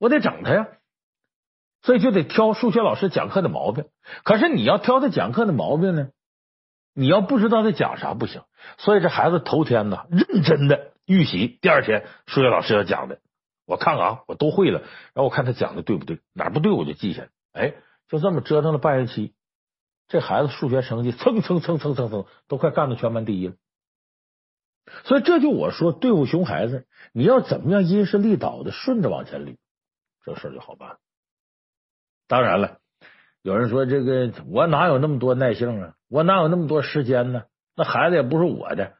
[0.00, 0.66] 我得整他呀，
[1.84, 3.84] 所以就得挑数学老师讲课的毛病。
[4.22, 6.08] 可是你要挑他讲课的毛病呢，
[6.94, 8.40] 你要不知道他讲啥不行。
[8.78, 13.20] 所以这孩子头天呢，认真的预习，第二天数学老师要讲的，
[13.66, 14.80] 我看看啊，我都会了，
[15.12, 17.28] 然后我看他讲的对不对，哪不对我就记下来。
[17.52, 17.74] 哎，
[18.08, 19.34] 就这么折腾了半学期，
[20.08, 23.54] 这孩子数学成绩蹭蹭蹭蹭蹭蹭，都快干到全班第一了。
[25.04, 29.56] 所以这就我说对付熊孩子，你要怎么样因势利导的顺着往前捋，
[30.24, 30.96] 这事儿就好办。
[32.26, 32.78] 当然了，
[33.42, 35.94] 有人说这个我哪有那么多耐性啊？
[36.08, 37.44] 我哪有那么多时间呢？
[37.76, 38.92] 那孩子也不是我的，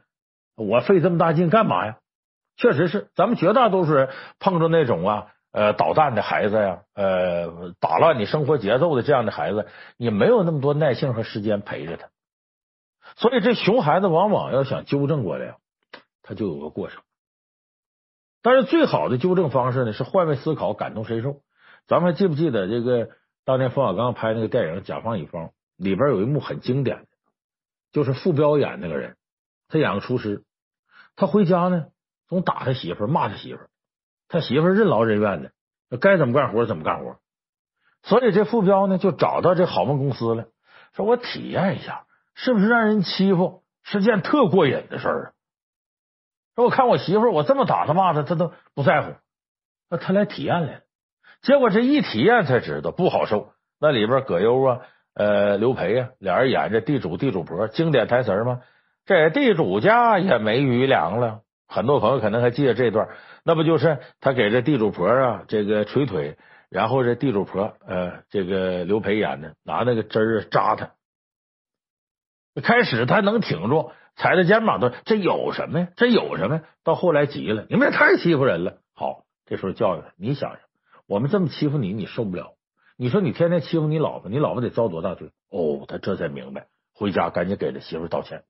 [0.56, 1.98] 我费这么大劲干嘛呀？
[2.56, 4.08] 确实是，咱们绝大多数人
[4.38, 9.66] 碰着那种啊，呃，捣蛋的孩子呀，呃，打乱你生活节奏的这样的孩子，
[9.96, 12.08] 你没有那么多耐性和时间陪着他。
[13.16, 15.56] 所以这熊孩子往往要想纠正过来。
[16.26, 17.02] 他就有个过程，
[18.40, 21.42] 但是最好的纠正方式呢是换位思考，感同身受。
[21.86, 23.10] 咱们还记不记得这个
[23.44, 27.06] 当年冯小刚拍那个电影《甲方乙方》里边有一幕很经典的，
[27.92, 29.16] 就是傅彪演那个人，
[29.68, 30.44] 他演个厨师，
[31.16, 31.86] 他回家呢
[32.28, 33.60] 总打他媳妇，骂他媳妇，
[34.28, 35.52] 他媳妇任劳任怨的，
[35.98, 37.18] 该怎么干活怎么干活。
[38.02, 40.46] 所以这傅彪呢就找到这好梦公司了，
[40.92, 45.32] 说我体验一下，是不是让人欺负是件特过瘾的事儿啊？
[46.54, 49.14] 说我看我媳妇，我这么打他骂他，他都不在乎。
[49.90, 50.80] 那他来体验来了，
[51.44, 53.52] 结果这一体验才知道不好受。
[53.78, 54.80] 那里边葛优啊，
[55.14, 58.62] 呃，刘培啊，俩人演这地主地主婆，经典台词嘛。
[59.04, 61.42] 这地主家也没余粮了。
[61.68, 63.08] 很多朋友可能还记得这段，
[63.44, 66.38] 那不就是他给这地主婆啊这个捶腿，
[66.70, 70.92] 然后这地主婆呃这个刘培演的拿那个针儿扎他，
[72.62, 73.92] 开始他能挺住。
[74.16, 75.88] 踩在肩膀都，这有什么呀？
[75.96, 76.62] 这有什么呀？
[76.84, 78.78] 到后来急了，你们也太欺负人了。
[78.94, 80.60] 好，这时候教育他，你想想，
[81.06, 82.54] 我们这么欺负你，你受不了。
[82.96, 85.32] 你说你天天欺负你老婆，你老婆得遭多大罪？
[85.50, 88.44] 哦，他这才明白，回家赶紧给他媳妇道歉。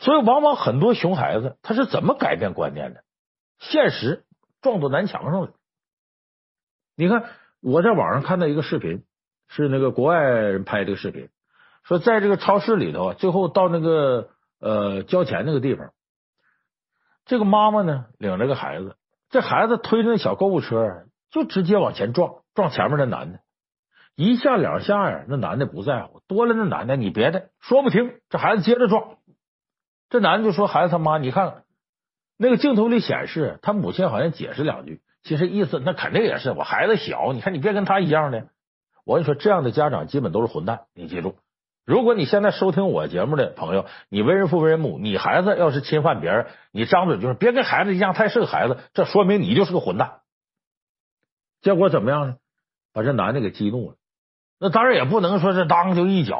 [0.00, 3.04] 所以，往往很多熊孩子他是怎么改变观念的？
[3.58, 4.24] 现实
[4.62, 5.54] 撞到南墙上了。
[6.94, 7.24] 你看，
[7.60, 9.04] 我在网上看到一个视频，
[9.48, 11.28] 是那个国外人拍这个视频。
[11.84, 14.30] 说在这个超市里头，最后到那个
[14.60, 15.94] 呃交钱那个地方，
[17.24, 18.96] 这个妈妈呢领着个孩子，
[19.30, 23.40] 这孩子推着那小购物车就直接往前撞，撞前面那男的，
[24.16, 29.18] 一下两下呀，那男的不在乎，多了那男的你别的说不听，这孩子接着撞，
[30.08, 31.64] 这男的就说孩子他妈，你看
[32.38, 38.48] 那个镜头里显示他母亲好像解释两句，其实意思那肯定也是我孩子小，你看你别跟他一样的，
[39.04, 41.36] 我跟你说这样的家长基本都是混蛋，你记住。
[41.88, 50.20] 如果你现在收听我节目的朋友，你为人父为人母，你孩子要是侵犯别人，你张嘴就是别跟孩子一样，他是个孩子，这说明你就是个混蛋。
[51.62, 52.36] 结果怎么样呢？
[52.92, 53.96] 把这男的给激怒了。
[54.60, 56.38] 那当然也不能说是当就一脚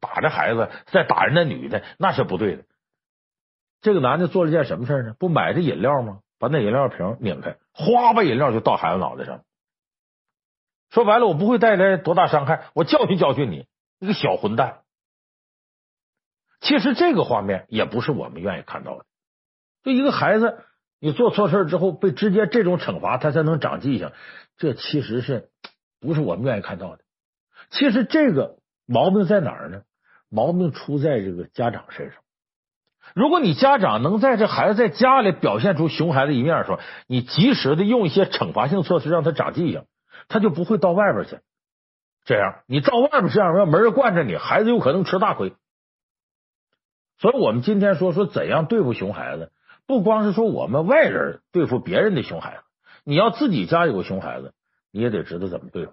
[0.00, 2.64] 打这孩子，再打人家女的，那是不对的。
[3.80, 5.14] 这个男的做了件什么事呢？
[5.16, 6.18] 不买这饮料吗？
[6.40, 9.42] 把那饮料瓶拧开，哗把饮料就倒孩子脑袋上。
[10.90, 13.68] 说白了，我不会带来多大伤害，我教训教训你，
[14.00, 14.80] 你个小混蛋。
[16.60, 19.04] 其实这个画面也不是我们愿意看到的。
[19.84, 20.58] 就一个孩子，
[21.00, 24.10] 你做错事之后被直接这种惩罚，他才能长记性，
[24.56, 25.50] 这其实是
[26.00, 27.02] 不是我们愿意看到的？
[27.70, 28.56] 其实这个
[28.86, 29.82] 毛病在哪儿呢？
[30.30, 32.20] 毛病出在这个家长身上。
[33.14, 39.84] 如果你家长能在这孩子在家里表现出熊孩子一面的时候，你及时的用一些惩罚性措施让他长记性，
[40.28, 41.38] 他就不会到外边去。
[42.24, 45.54] 这样，你到外边这样，要没人惯着你，孩子有可能吃大亏。
[47.18, 49.50] 所以我们今天说说怎样对付熊孩子，
[49.86, 52.62] 不光是说我们外人对付别人的熊孩子，
[53.04, 54.54] 你要自己家有个熊孩子，
[54.92, 55.92] 你也得知道怎么对付。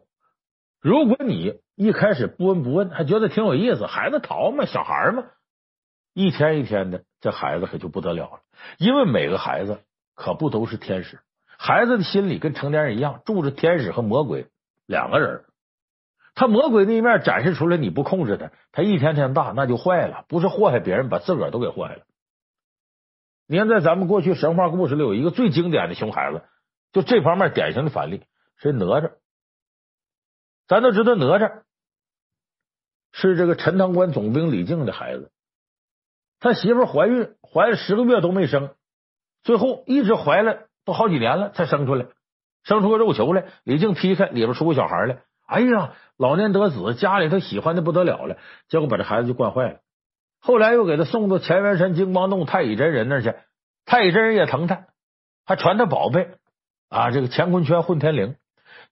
[0.81, 5.23] 如果你一开始不闻不问，还觉得挺有意思，孩子淘嘛，小孩嘛，
[6.13, 8.39] 一天一天的，这孩子可就不得了了。
[8.77, 9.79] 因为每个孩子
[10.13, 11.19] 可不都是天使，
[11.57, 14.45] 孩子的心里跟成年人一样，住着天使和魔鬼
[14.85, 15.43] 两个人。
[16.35, 20.25] 他魔鬼那一面展示出来，你不控制他，他一天天大，那就坏了。
[20.27, 22.03] 不是祸害别人，把自个儿都给祸害了。
[23.47, 26.43] 你看，在咱们过去神话故事里，有一个最经典的熊孩子，
[26.91, 28.23] 就这方面典型的反例，
[28.57, 29.11] 是哪吒。
[30.67, 31.61] 咱都知道哪吒
[33.11, 35.31] 是这个陈塘关总兵李靖的孩子，
[36.39, 38.75] 他媳妇怀孕怀了十个月都没生，
[39.43, 42.07] 最后一直怀了都好几年了才生出来，
[42.63, 48.37] 生出个肉球来，李靖劈开里边出个小孩来，哎呀，老年得子，家里头喜欢的不得了了，
[48.67, 49.79] 结果把这孩子就惯坏了。
[50.39, 53.33] 后来又给他送到乾元山金光洞太乙真人那去，
[53.85, 54.85] 太乙真人也疼他，
[55.45, 56.29] 还传他宝贝
[56.89, 58.35] 啊，这个乾坤圈混天绫。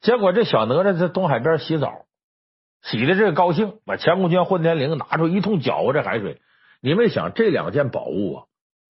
[0.01, 2.05] 结果这小哪吒在东海边洗澡，
[2.81, 6.41] 洗的这个高兴，把乾坤圈混天绫拿出一通搅和这海水。
[6.81, 8.43] 你们想这两件宝物啊，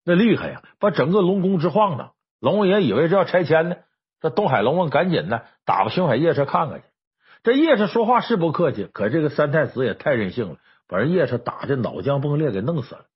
[0.04, 2.12] 那厉害呀，把整个龙宫直晃荡。
[2.40, 3.76] 龙王爷以为这要拆迁呢，
[4.20, 6.84] 这东海龙王赶紧呢打发星海夜叉看看去。
[7.42, 13.06] 这夜叉说话是不客气，可这个三太子也太任性了，把人夜叉打的脑浆迸裂，给弄死了。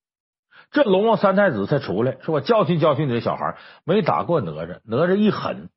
[0.71, 4.81] 这龙王三太子才出来，说我教训教训你这小孩，没打过哪吒。
[4.85, 5.69] 哪吒一狠，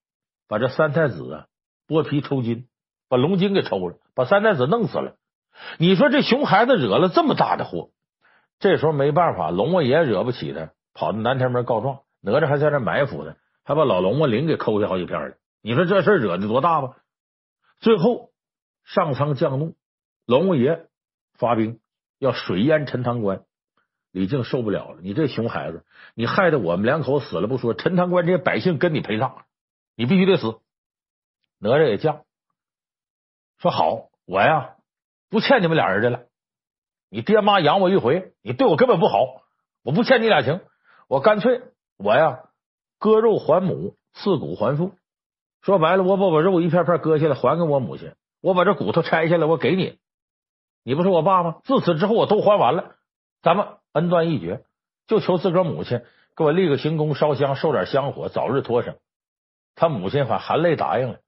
[0.47, 1.45] 把这三太子啊。
[1.87, 2.67] 剥皮抽筋，
[3.09, 5.15] 把龙筋给抽了，把三太子弄死了。
[5.77, 7.89] 你说这熊孩子惹了这么大的祸，
[8.59, 11.99] 这时候没办法，龙王爷惹不起他，跑到南天门告状。
[12.21, 15.35] 哪吒还在那埋伏呢，还把老龙王陵给抠下好几片了。
[15.61, 16.95] 你说这事惹的多大吧？
[17.79, 18.31] 最后
[18.87, 19.75] 上苍降怒，
[20.25, 20.87] 龙王爷
[21.33, 21.81] 发兵
[22.19, 23.43] 要水淹陈塘关。
[24.11, 25.83] 李靖受不了了，你这熊孩子，
[26.15, 29.43] 你害得我们两口死了不说，陈塘关这些百姓跟你陪葬，
[29.95, 30.59] 你必须得死。
[31.59, 32.21] 哪吒也犟，
[33.59, 34.77] 说好，我呀
[35.29, 36.23] 不欠你们俩人的了。
[37.09, 39.43] 你爹妈养我一回，你对我根本不好，
[39.83, 40.61] 我不欠你俩情。
[41.09, 41.61] 我干脆
[41.97, 42.39] 我呀
[42.99, 44.93] 割肉还母，刺骨还父。
[45.61, 48.15] 说白了，我把我肉一片片割下来还给我母亲，
[48.47, 49.99] 我把这骨头拆下来我给你。
[50.81, 51.57] 你不是我爸吗？
[51.65, 52.95] 自此之后我都还完了，
[53.41, 54.63] 咱们恩断义绝。
[55.05, 56.01] 就求自个儿母亲
[56.33, 58.95] 给我立个行宫烧香，受点香火，早日脱生。
[59.75, 61.19] 他母亲还含泪答应了。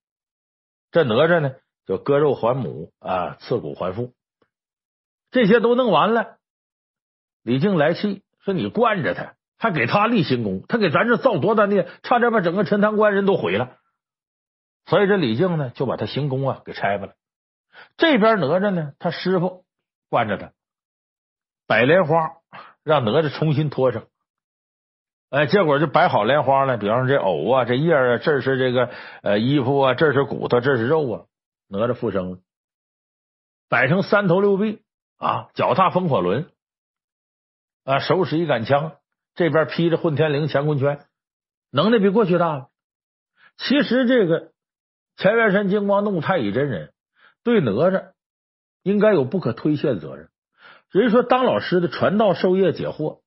[0.91, 1.55] 这哪吒呢，
[1.86, 4.13] 就割肉还母啊，刺骨还父，
[5.30, 6.38] 这些都弄完了。
[7.43, 13.76] 李靖来气，说你惯着他，还给他立行宫，他给咱这造多大孽，差点把整个陈塘关人都毁了。
[14.89, 17.13] 所以这李靖呢，就把他行宫啊给拆了。
[17.95, 19.63] 这边哪吒呢，他师傅
[20.09, 20.51] 惯着他，
[21.67, 22.37] 摆莲花，
[22.83, 24.07] 让哪吒重新脱上。
[25.29, 28.89] 哎，结果就摆好莲花了，比方这藕啊，这叶啊，这是这个
[29.21, 31.25] 呃衣服啊，这是骨头，这是肉啊，
[31.67, 32.39] 哪吒复生了，
[33.69, 34.81] 摆成三头六臂
[35.17, 36.51] 啊，脚踏风火轮
[37.83, 38.93] 啊，手使一杆枪，
[39.35, 41.05] 这边披着混天绫乾坤圈，
[41.69, 42.69] 能耐比过去大了。
[43.57, 44.51] 其实这个
[45.22, 46.93] 乾元山金光洞太乙真人
[47.43, 48.11] 对哪吒
[48.82, 50.30] 应该有不可推卸的责任。
[50.91, 53.20] 人说当老师的传道授业解惑。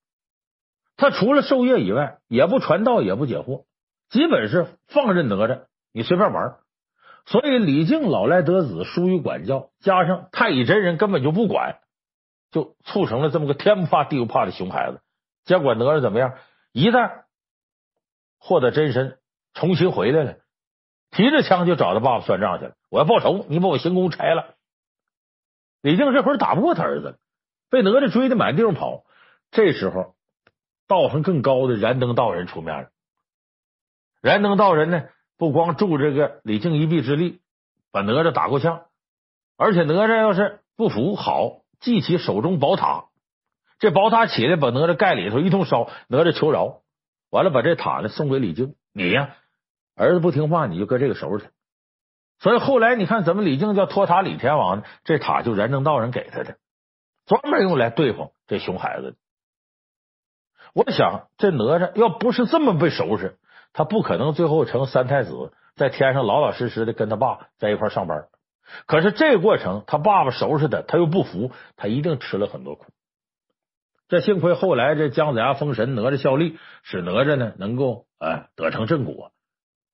[0.96, 3.64] 他除了授业以外，也不传道，也不解惑，
[4.10, 6.58] 基本是放任哪吒，你随便玩。
[7.24, 11.78] 所以李靖老来得子，疏于管教，加上太乙真人根本就不管，
[12.50, 15.00] 就促成了这么个天不怕地不怕的熊孩子。
[15.44, 16.34] 结果哪吒怎么样？
[16.72, 17.22] 一旦
[18.38, 19.18] 获得真身，
[19.54, 20.36] 重新回来了，
[21.12, 22.74] 提着枪就找他爸爸算账去了。
[22.90, 24.56] 我要报仇，你把我行宫拆了。
[25.82, 27.16] 李靖这会儿打不过他儿子了，
[27.70, 29.04] 被哪吒追的满地方跑。
[29.50, 30.14] 这时候，
[30.88, 32.88] 道行更高的燃灯道人出面了。
[34.20, 35.04] 燃灯道人呢，
[35.36, 37.40] 不光助这个李靖一臂之力，
[37.90, 38.86] 把哪吒打过枪，
[39.58, 43.06] 而且哪吒要是不服，好记起手中宝塔，
[43.78, 46.80] 这宝塔起来，把哪吒盖里头一通烧，哪吒求饶，
[47.30, 49.36] 完了把这塔呢送给李靖，你呀，
[50.02, 51.50] 儿子不听话，你就搁这个收拾他。
[52.38, 54.84] 所以后来你看，怎么李靖叫托塔李天王呢？
[55.04, 56.56] 这塔就燃灯道人给他的，
[57.24, 59.16] 专门用来对付这熊孩子的。
[60.74, 63.38] 我想，这哪吒要不是这么被收拾，
[63.72, 68.26] 他不可能最后成三太子，在天上老老实实的跟他爸在一块上班。
[68.86, 72.86] 可是这个过程，他爸爸收拾他，他又不服，他一定吃了很多苦。
[74.08, 79.30] 这幸亏后来这姜子牙封神，哪吒效力，使哪吒呢能够哎得成正果。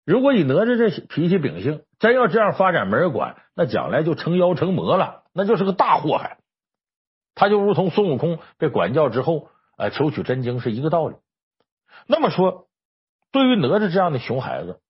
[0.09, 6.39] 如果以哪吒这脾气秉性，真要这样发展没人管，那将来就成妖成魔了，那就是个大祸害。
[7.35, 9.51] 他就如同孙悟空被管教之后。
[9.77, 11.15] 啊，求取真经是一个道理。
[12.09, 12.67] 那么说，
[13.31, 14.81] 对于哪吒这样的熊孩子，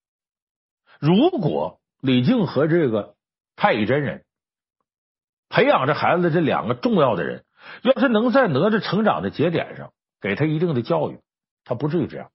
[0.99, 3.14] 如果李靖和这个
[3.55, 4.25] 太乙真人
[5.51, 7.45] 培养这孩子这两个重要的人，
[7.83, 9.93] 要是能在哪吒成长的节点上
[10.23, 11.21] 给他一定的教育，
[11.64, 12.31] 他不至于这样。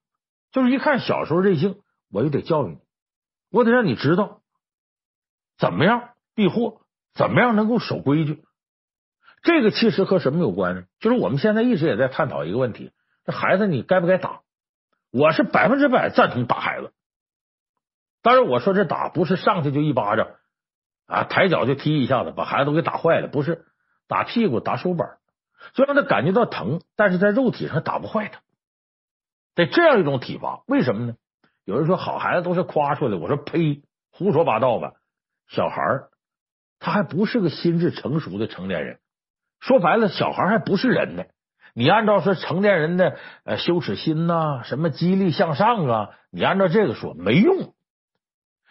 [0.51, 1.81] 就是一看小时候任性，
[2.14, 2.78] 我就得教育你，
[3.49, 4.41] 我得让你知道
[5.57, 6.82] 怎么样避祸，
[7.16, 8.45] 怎么样能够守规矩。
[9.41, 10.84] 这个其实和什么有关呢？
[10.99, 12.91] 就是我们现在一直也在探讨一个问题：
[13.26, 14.41] 这孩子你该不该打？
[15.11, 16.93] 我是百分之百赞同打孩子。
[18.22, 20.28] 当然，我说这打不是上去就一巴掌
[21.07, 23.28] 啊，抬脚就踢一下子，把孩子都给打坏了。
[23.28, 23.66] 不是
[24.07, 25.18] 打屁股、打手板，
[25.74, 28.41] 就让他感觉到疼，但是在肉体上打不坏他。
[29.55, 31.16] 得这样一种体罚，为什么呢？
[31.66, 34.93] 有人说好孩子都是夸出来的，我说呸，胡说八道吧。
[35.47, 35.82] 小孩
[36.80, 38.99] 他还不是个心智成熟的成年人。
[39.59, 41.24] 说白了，小孩还不是人呢。
[41.74, 47.74] 你按照说成年人的呃羞耻心呐，什么激励向上啊，你按照这个说没用，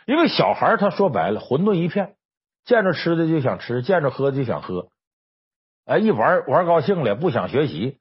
[0.06, 2.14] 因为小孩他说白了混沌一片，
[2.64, 4.90] 见着吃的就想吃，见着喝的就想喝，
[5.84, 7.98] 哎，一玩玩高兴了，不想学习，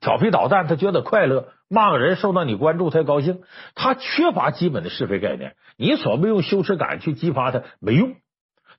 [0.00, 3.42] 调皮捣蛋，他觉得快乐，骂个人受到你关注，他高兴，
[3.74, 5.56] 他缺乏基本的是非概念。
[5.76, 8.16] 你所谓用羞耻感去激发他没用，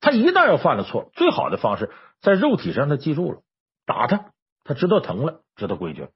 [0.02, 1.92] 他一旦要犯了错，最好的方式
[2.22, 3.40] 在肉体上他记住了。
[3.86, 4.32] 打他，
[4.64, 6.10] 他知道疼了，知道规矩了。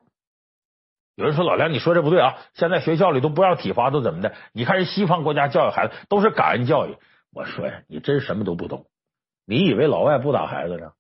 [1.15, 2.37] 有人说老梁，你说这不对啊！
[2.53, 4.33] 现在学校里都不让体罚，都怎么的？
[4.53, 6.95] 你看人西方国家教育孩子都是感恩教育。
[7.33, 8.85] 我说呀，你真什么都不懂。
[9.45, 10.93] 你以为老外不打孩子呢？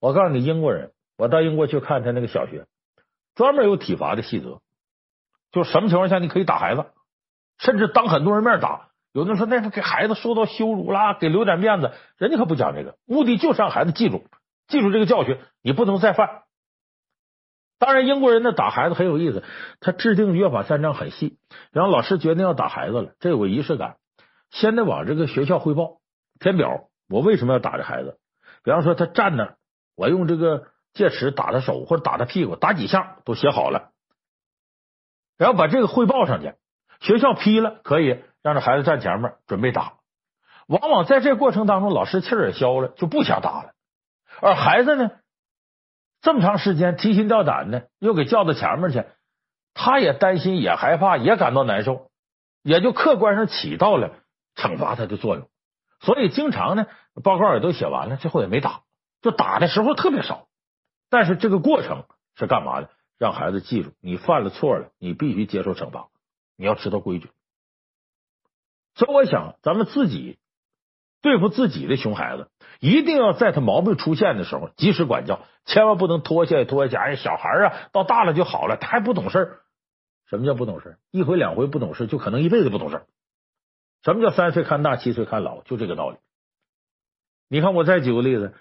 [0.00, 2.66] 我告诉你，英国人，我到英国去看他那个小学，
[3.34, 4.60] 专门有体罚的细则，
[5.52, 6.86] 就什么情况下你可以打孩子，
[7.58, 8.88] 甚至当很多人面打。
[9.12, 14.24] 有的人说那是给孩子受到羞辱啦，给留点面子，人家可不讲这个，目的就是让孩子记住。
[14.66, 16.42] 记住这个教训，你不能再犯。
[17.78, 19.44] 当然，英国人的打孩子很有意思，
[19.78, 21.38] 他制定约法三章很细。
[21.70, 23.96] 然后老师决定要打孩子了，这有个仪式感，
[24.50, 25.98] 先得往这个学校汇报，
[26.40, 26.88] 填表。
[27.08, 28.18] 我为什么要打这孩子？
[28.62, 29.56] 比方说他站那，
[29.96, 33.90] 我用这个戒尺打他手或者打他屁股，打几下都写好了，
[35.36, 36.54] 然后把这个汇报上去。
[37.00, 39.94] 学校批了，可以让这孩子站前面准备打。
[40.66, 43.72] 往往在这过程当中，老师气儿也消了，就不想打了。
[44.40, 45.10] 而孩子呢，
[46.22, 49.04] 这么长时间提心吊胆的，又给叫到前面去，
[49.74, 52.08] 他也担心，也害怕，也感到难受，
[52.62, 54.14] 也就客观上起到了
[54.54, 55.48] 惩罚他的作用。
[56.00, 56.86] 所以经常呢，
[57.22, 58.82] 报告也都写完了，最后也没打，
[59.20, 60.46] 就打的时候特别少。
[61.14, 62.90] 但是这个过程是干嘛的？
[63.18, 66.08] 让孩子记住，你犯了错了，你必须接受惩罚，
[66.56, 67.30] 你要知道规矩。
[68.96, 70.38] 所以我想，咱们自己。
[71.22, 72.50] 对付自己的熊孩子，
[72.80, 77.00] 一定要在他毛病出现的时候及时管教，千万不能拖下拖下。
[77.00, 79.60] 哎，小孩啊，到大了就好了，他还不懂事。
[80.26, 80.98] 什么叫不懂事？
[81.12, 83.06] 一回两回不懂事，就可能一辈子不懂事。
[84.02, 85.62] 什么叫三岁看大，七岁看老？
[85.62, 86.18] 就这个道理。
[87.48, 88.52] 你看，我再举个例子，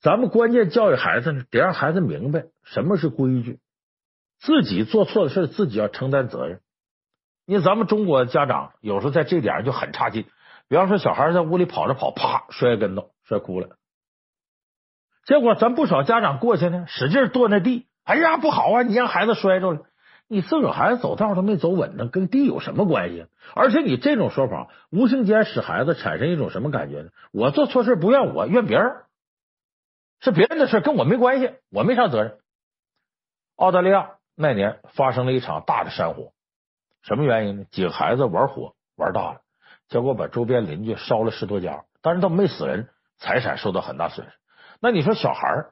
[0.00, 3.60] 咱们关键教育孩子呢，得让孩子明白什么是规矩，
[4.38, 6.60] 自己做错的事自己要承担责任。
[7.46, 10.26] 因为咱们中国家长有时候在这点上就很差劲。
[10.68, 13.70] 比方说，小孩在屋里跑着跑，啪摔跟头，摔哭了。
[15.26, 17.86] 结果咱不少家长过去呢，使劲跺那地。
[18.04, 18.82] 哎呀，不好啊！
[18.82, 19.82] 你让孩子摔着了，
[20.28, 23.26] 你自个儿孩子走道都没走稳呢，跟地有什么关系？
[23.54, 27.10] 而且你这种说法，无形间使孩子产生一种什么感觉呢？
[27.32, 28.92] 我做错事不怨我，怨别人，
[30.20, 32.38] 是别人的事，跟我没关系，我没啥责任。
[33.56, 36.32] 澳大利亚那年发生了一场大的山火，
[37.02, 37.64] 什么原因呢？
[37.64, 39.40] 几个孩子玩火玩大了。
[39.88, 44.32] 结果把周边邻居烧了十多家，但是都没死人，财产受到很大损失。
[44.80, 45.66] 那你说小孩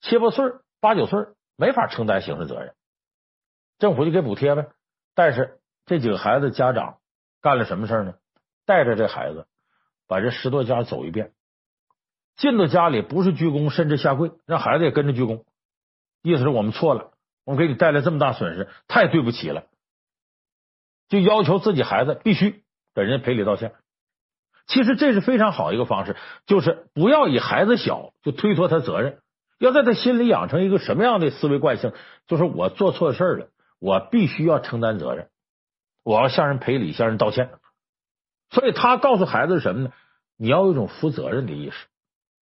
[0.00, 1.18] 七八岁、八九岁
[1.56, 2.74] 没法承担刑事责任，
[3.78, 4.68] 政府就给补贴呗。
[5.14, 6.98] 但是这几个孩子家长
[7.42, 8.14] 干了什么事呢？
[8.64, 9.46] 带着这孩子
[10.06, 11.32] 把这十多家走一遍，
[12.38, 15.42] 进到家里不是鞠躬，甚至下跪，让孩子也跟着鞠躬，
[16.22, 17.10] 意思是我们错了，
[17.44, 19.64] 我们给你带来这么大损失，太对不起了，
[21.08, 22.62] 就要求自己孩子必须
[22.94, 23.74] 给人家赔礼道歉。
[24.66, 26.16] 其实这是非常好一个方式，
[26.46, 29.20] 就是不要以孩子小就推脱他责任，
[29.58, 31.92] 要在他心里养成一个什么样的思维惯性，
[32.26, 33.48] 就是我做错事了，
[33.80, 35.28] 我必须要承担责任，
[36.04, 37.50] 我要向人赔礼，向人道歉。
[38.50, 39.92] 所以他告诉孩子什么呢？
[40.36, 41.86] 你要有一种负责任的意识，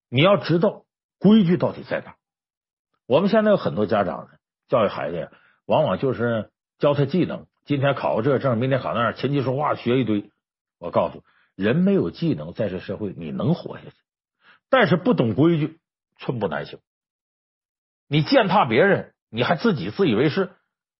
[0.08, 0.84] 你要知道
[1.18, 2.16] 规矩到底在哪。
[3.06, 4.30] 我们现在有很多家长呢，
[4.68, 5.30] 教育孩子呀，
[5.64, 10.30] 往往就是教他技能，今天考个这个证，明天考那，琴棋书画学一堆。
[10.78, 11.22] 我告诉，
[11.54, 13.92] 人没有技能，在这社会你能活下去，
[14.68, 15.78] 但是不懂规矩，
[16.18, 16.78] 寸步难行。
[18.08, 20.50] 你践踏别人，你还自己自以为是，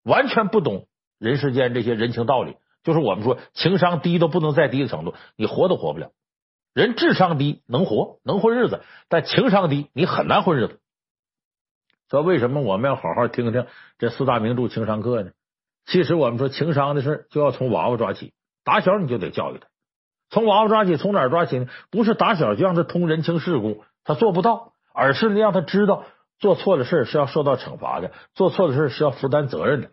[0.03, 0.89] 完全不懂
[1.19, 2.57] 人世间这些人情道理。
[2.83, 6.13] 就是我们说情商低都不能再低的程度，你活都活不了。
[6.77, 10.79] 人智商低能活能混日子，但情商低你很难混日子。
[12.11, 13.67] 说为什么我们要好好听听
[13.97, 15.31] 这四大名著情商课呢？
[15.87, 19.69] 其实我们说情商的事就要从娃娃抓起，打小你就得教育他。
[20.29, 21.67] 从娃娃抓起，从哪儿抓起呢？
[21.91, 26.05] 不是打小就让他通人情世故，他做不到，而是让他知道
[26.39, 29.93] 做错的事是要受到惩罚的，做错的事是要负担责任的。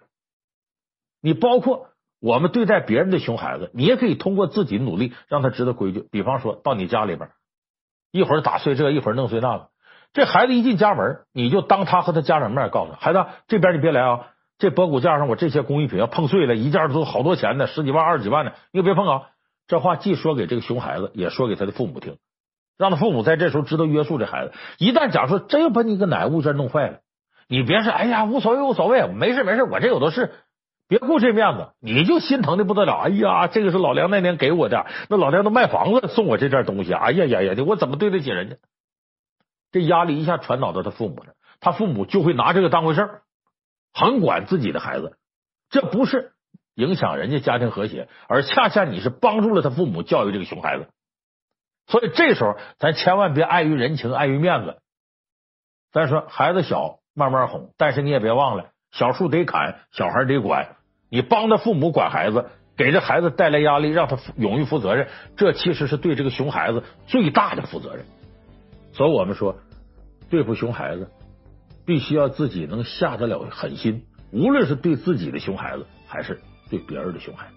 [1.21, 1.92] 你包括。
[2.23, 6.07] 我们对待别人的熊孩子，你也可以通过自己努力让他知道规矩。
[6.09, 7.31] 比方说到你家里边，
[8.13, 9.67] 一会儿打碎这，一会儿弄碎那个。
[10.13, 14.27] 这孩子一进家门，你就当他和他家长面告诉他：“孩子，这边你别来啊！
[14.57, 19.23] 这博古架上我这些工艺品要碰碎了，一件都好多钱呢，十几万、二十几万的，你可别碰啊！”
[19.67, 22.15] 这话既说给这个熊孩子，也说给他的父母听，
[22.77, 24.53] 让他父母在这时候知道约束这孩子。
[24.77, 26.99] 一旦假如说真把你个奶物件弄坏了，
[27.49, 30.31] 你别说：“哎呀，无所谓，无所谓，没事没事，我这有的是。”
[30.93, 32.93] 别顾这面子，你就心疼的不得了。
[33.05, 36.93] 哎呀，这个是老梁那年给我的，那老梁都卖房子送我这件东西。
[36.93, 38.57] 哎呀呀呀的，我怎么对得起人家？
[39.71, 43.21] 这压力一下传导到他父母了，他父母就会拿这个当回事儿，
[43.91, 45.17] 很管自己的孩子。
[45.71, 46.33] 这不是
[46.75, 50.89] 影响人家家庭和谐，而恰恰你是帮助了他父母教育这个熊孩子。
[51.87, 54.77] 所以这时候咱千万别碍于人情，碍于面子。
[55.91, 58.69] 再说孩子小，慢慢哄，但是你也别忘了。
[58.91, 60.75] 小树得砍，小孩得管。
[61.13, 68.03] 你帮着父母管孩子，给这孩子带来压力，让他勇于负责任，这其实是对这个熊孩子最大的负责任。
[68.93, 69.59] 所以我们说，
[70.31, 71.11] 对付熊孩子，
[71.85, 76.41] 必须要自己能下得了狠心，无论是对自己的熊孩子，还是
[76.71, 77.53] 对别人的熊孩子。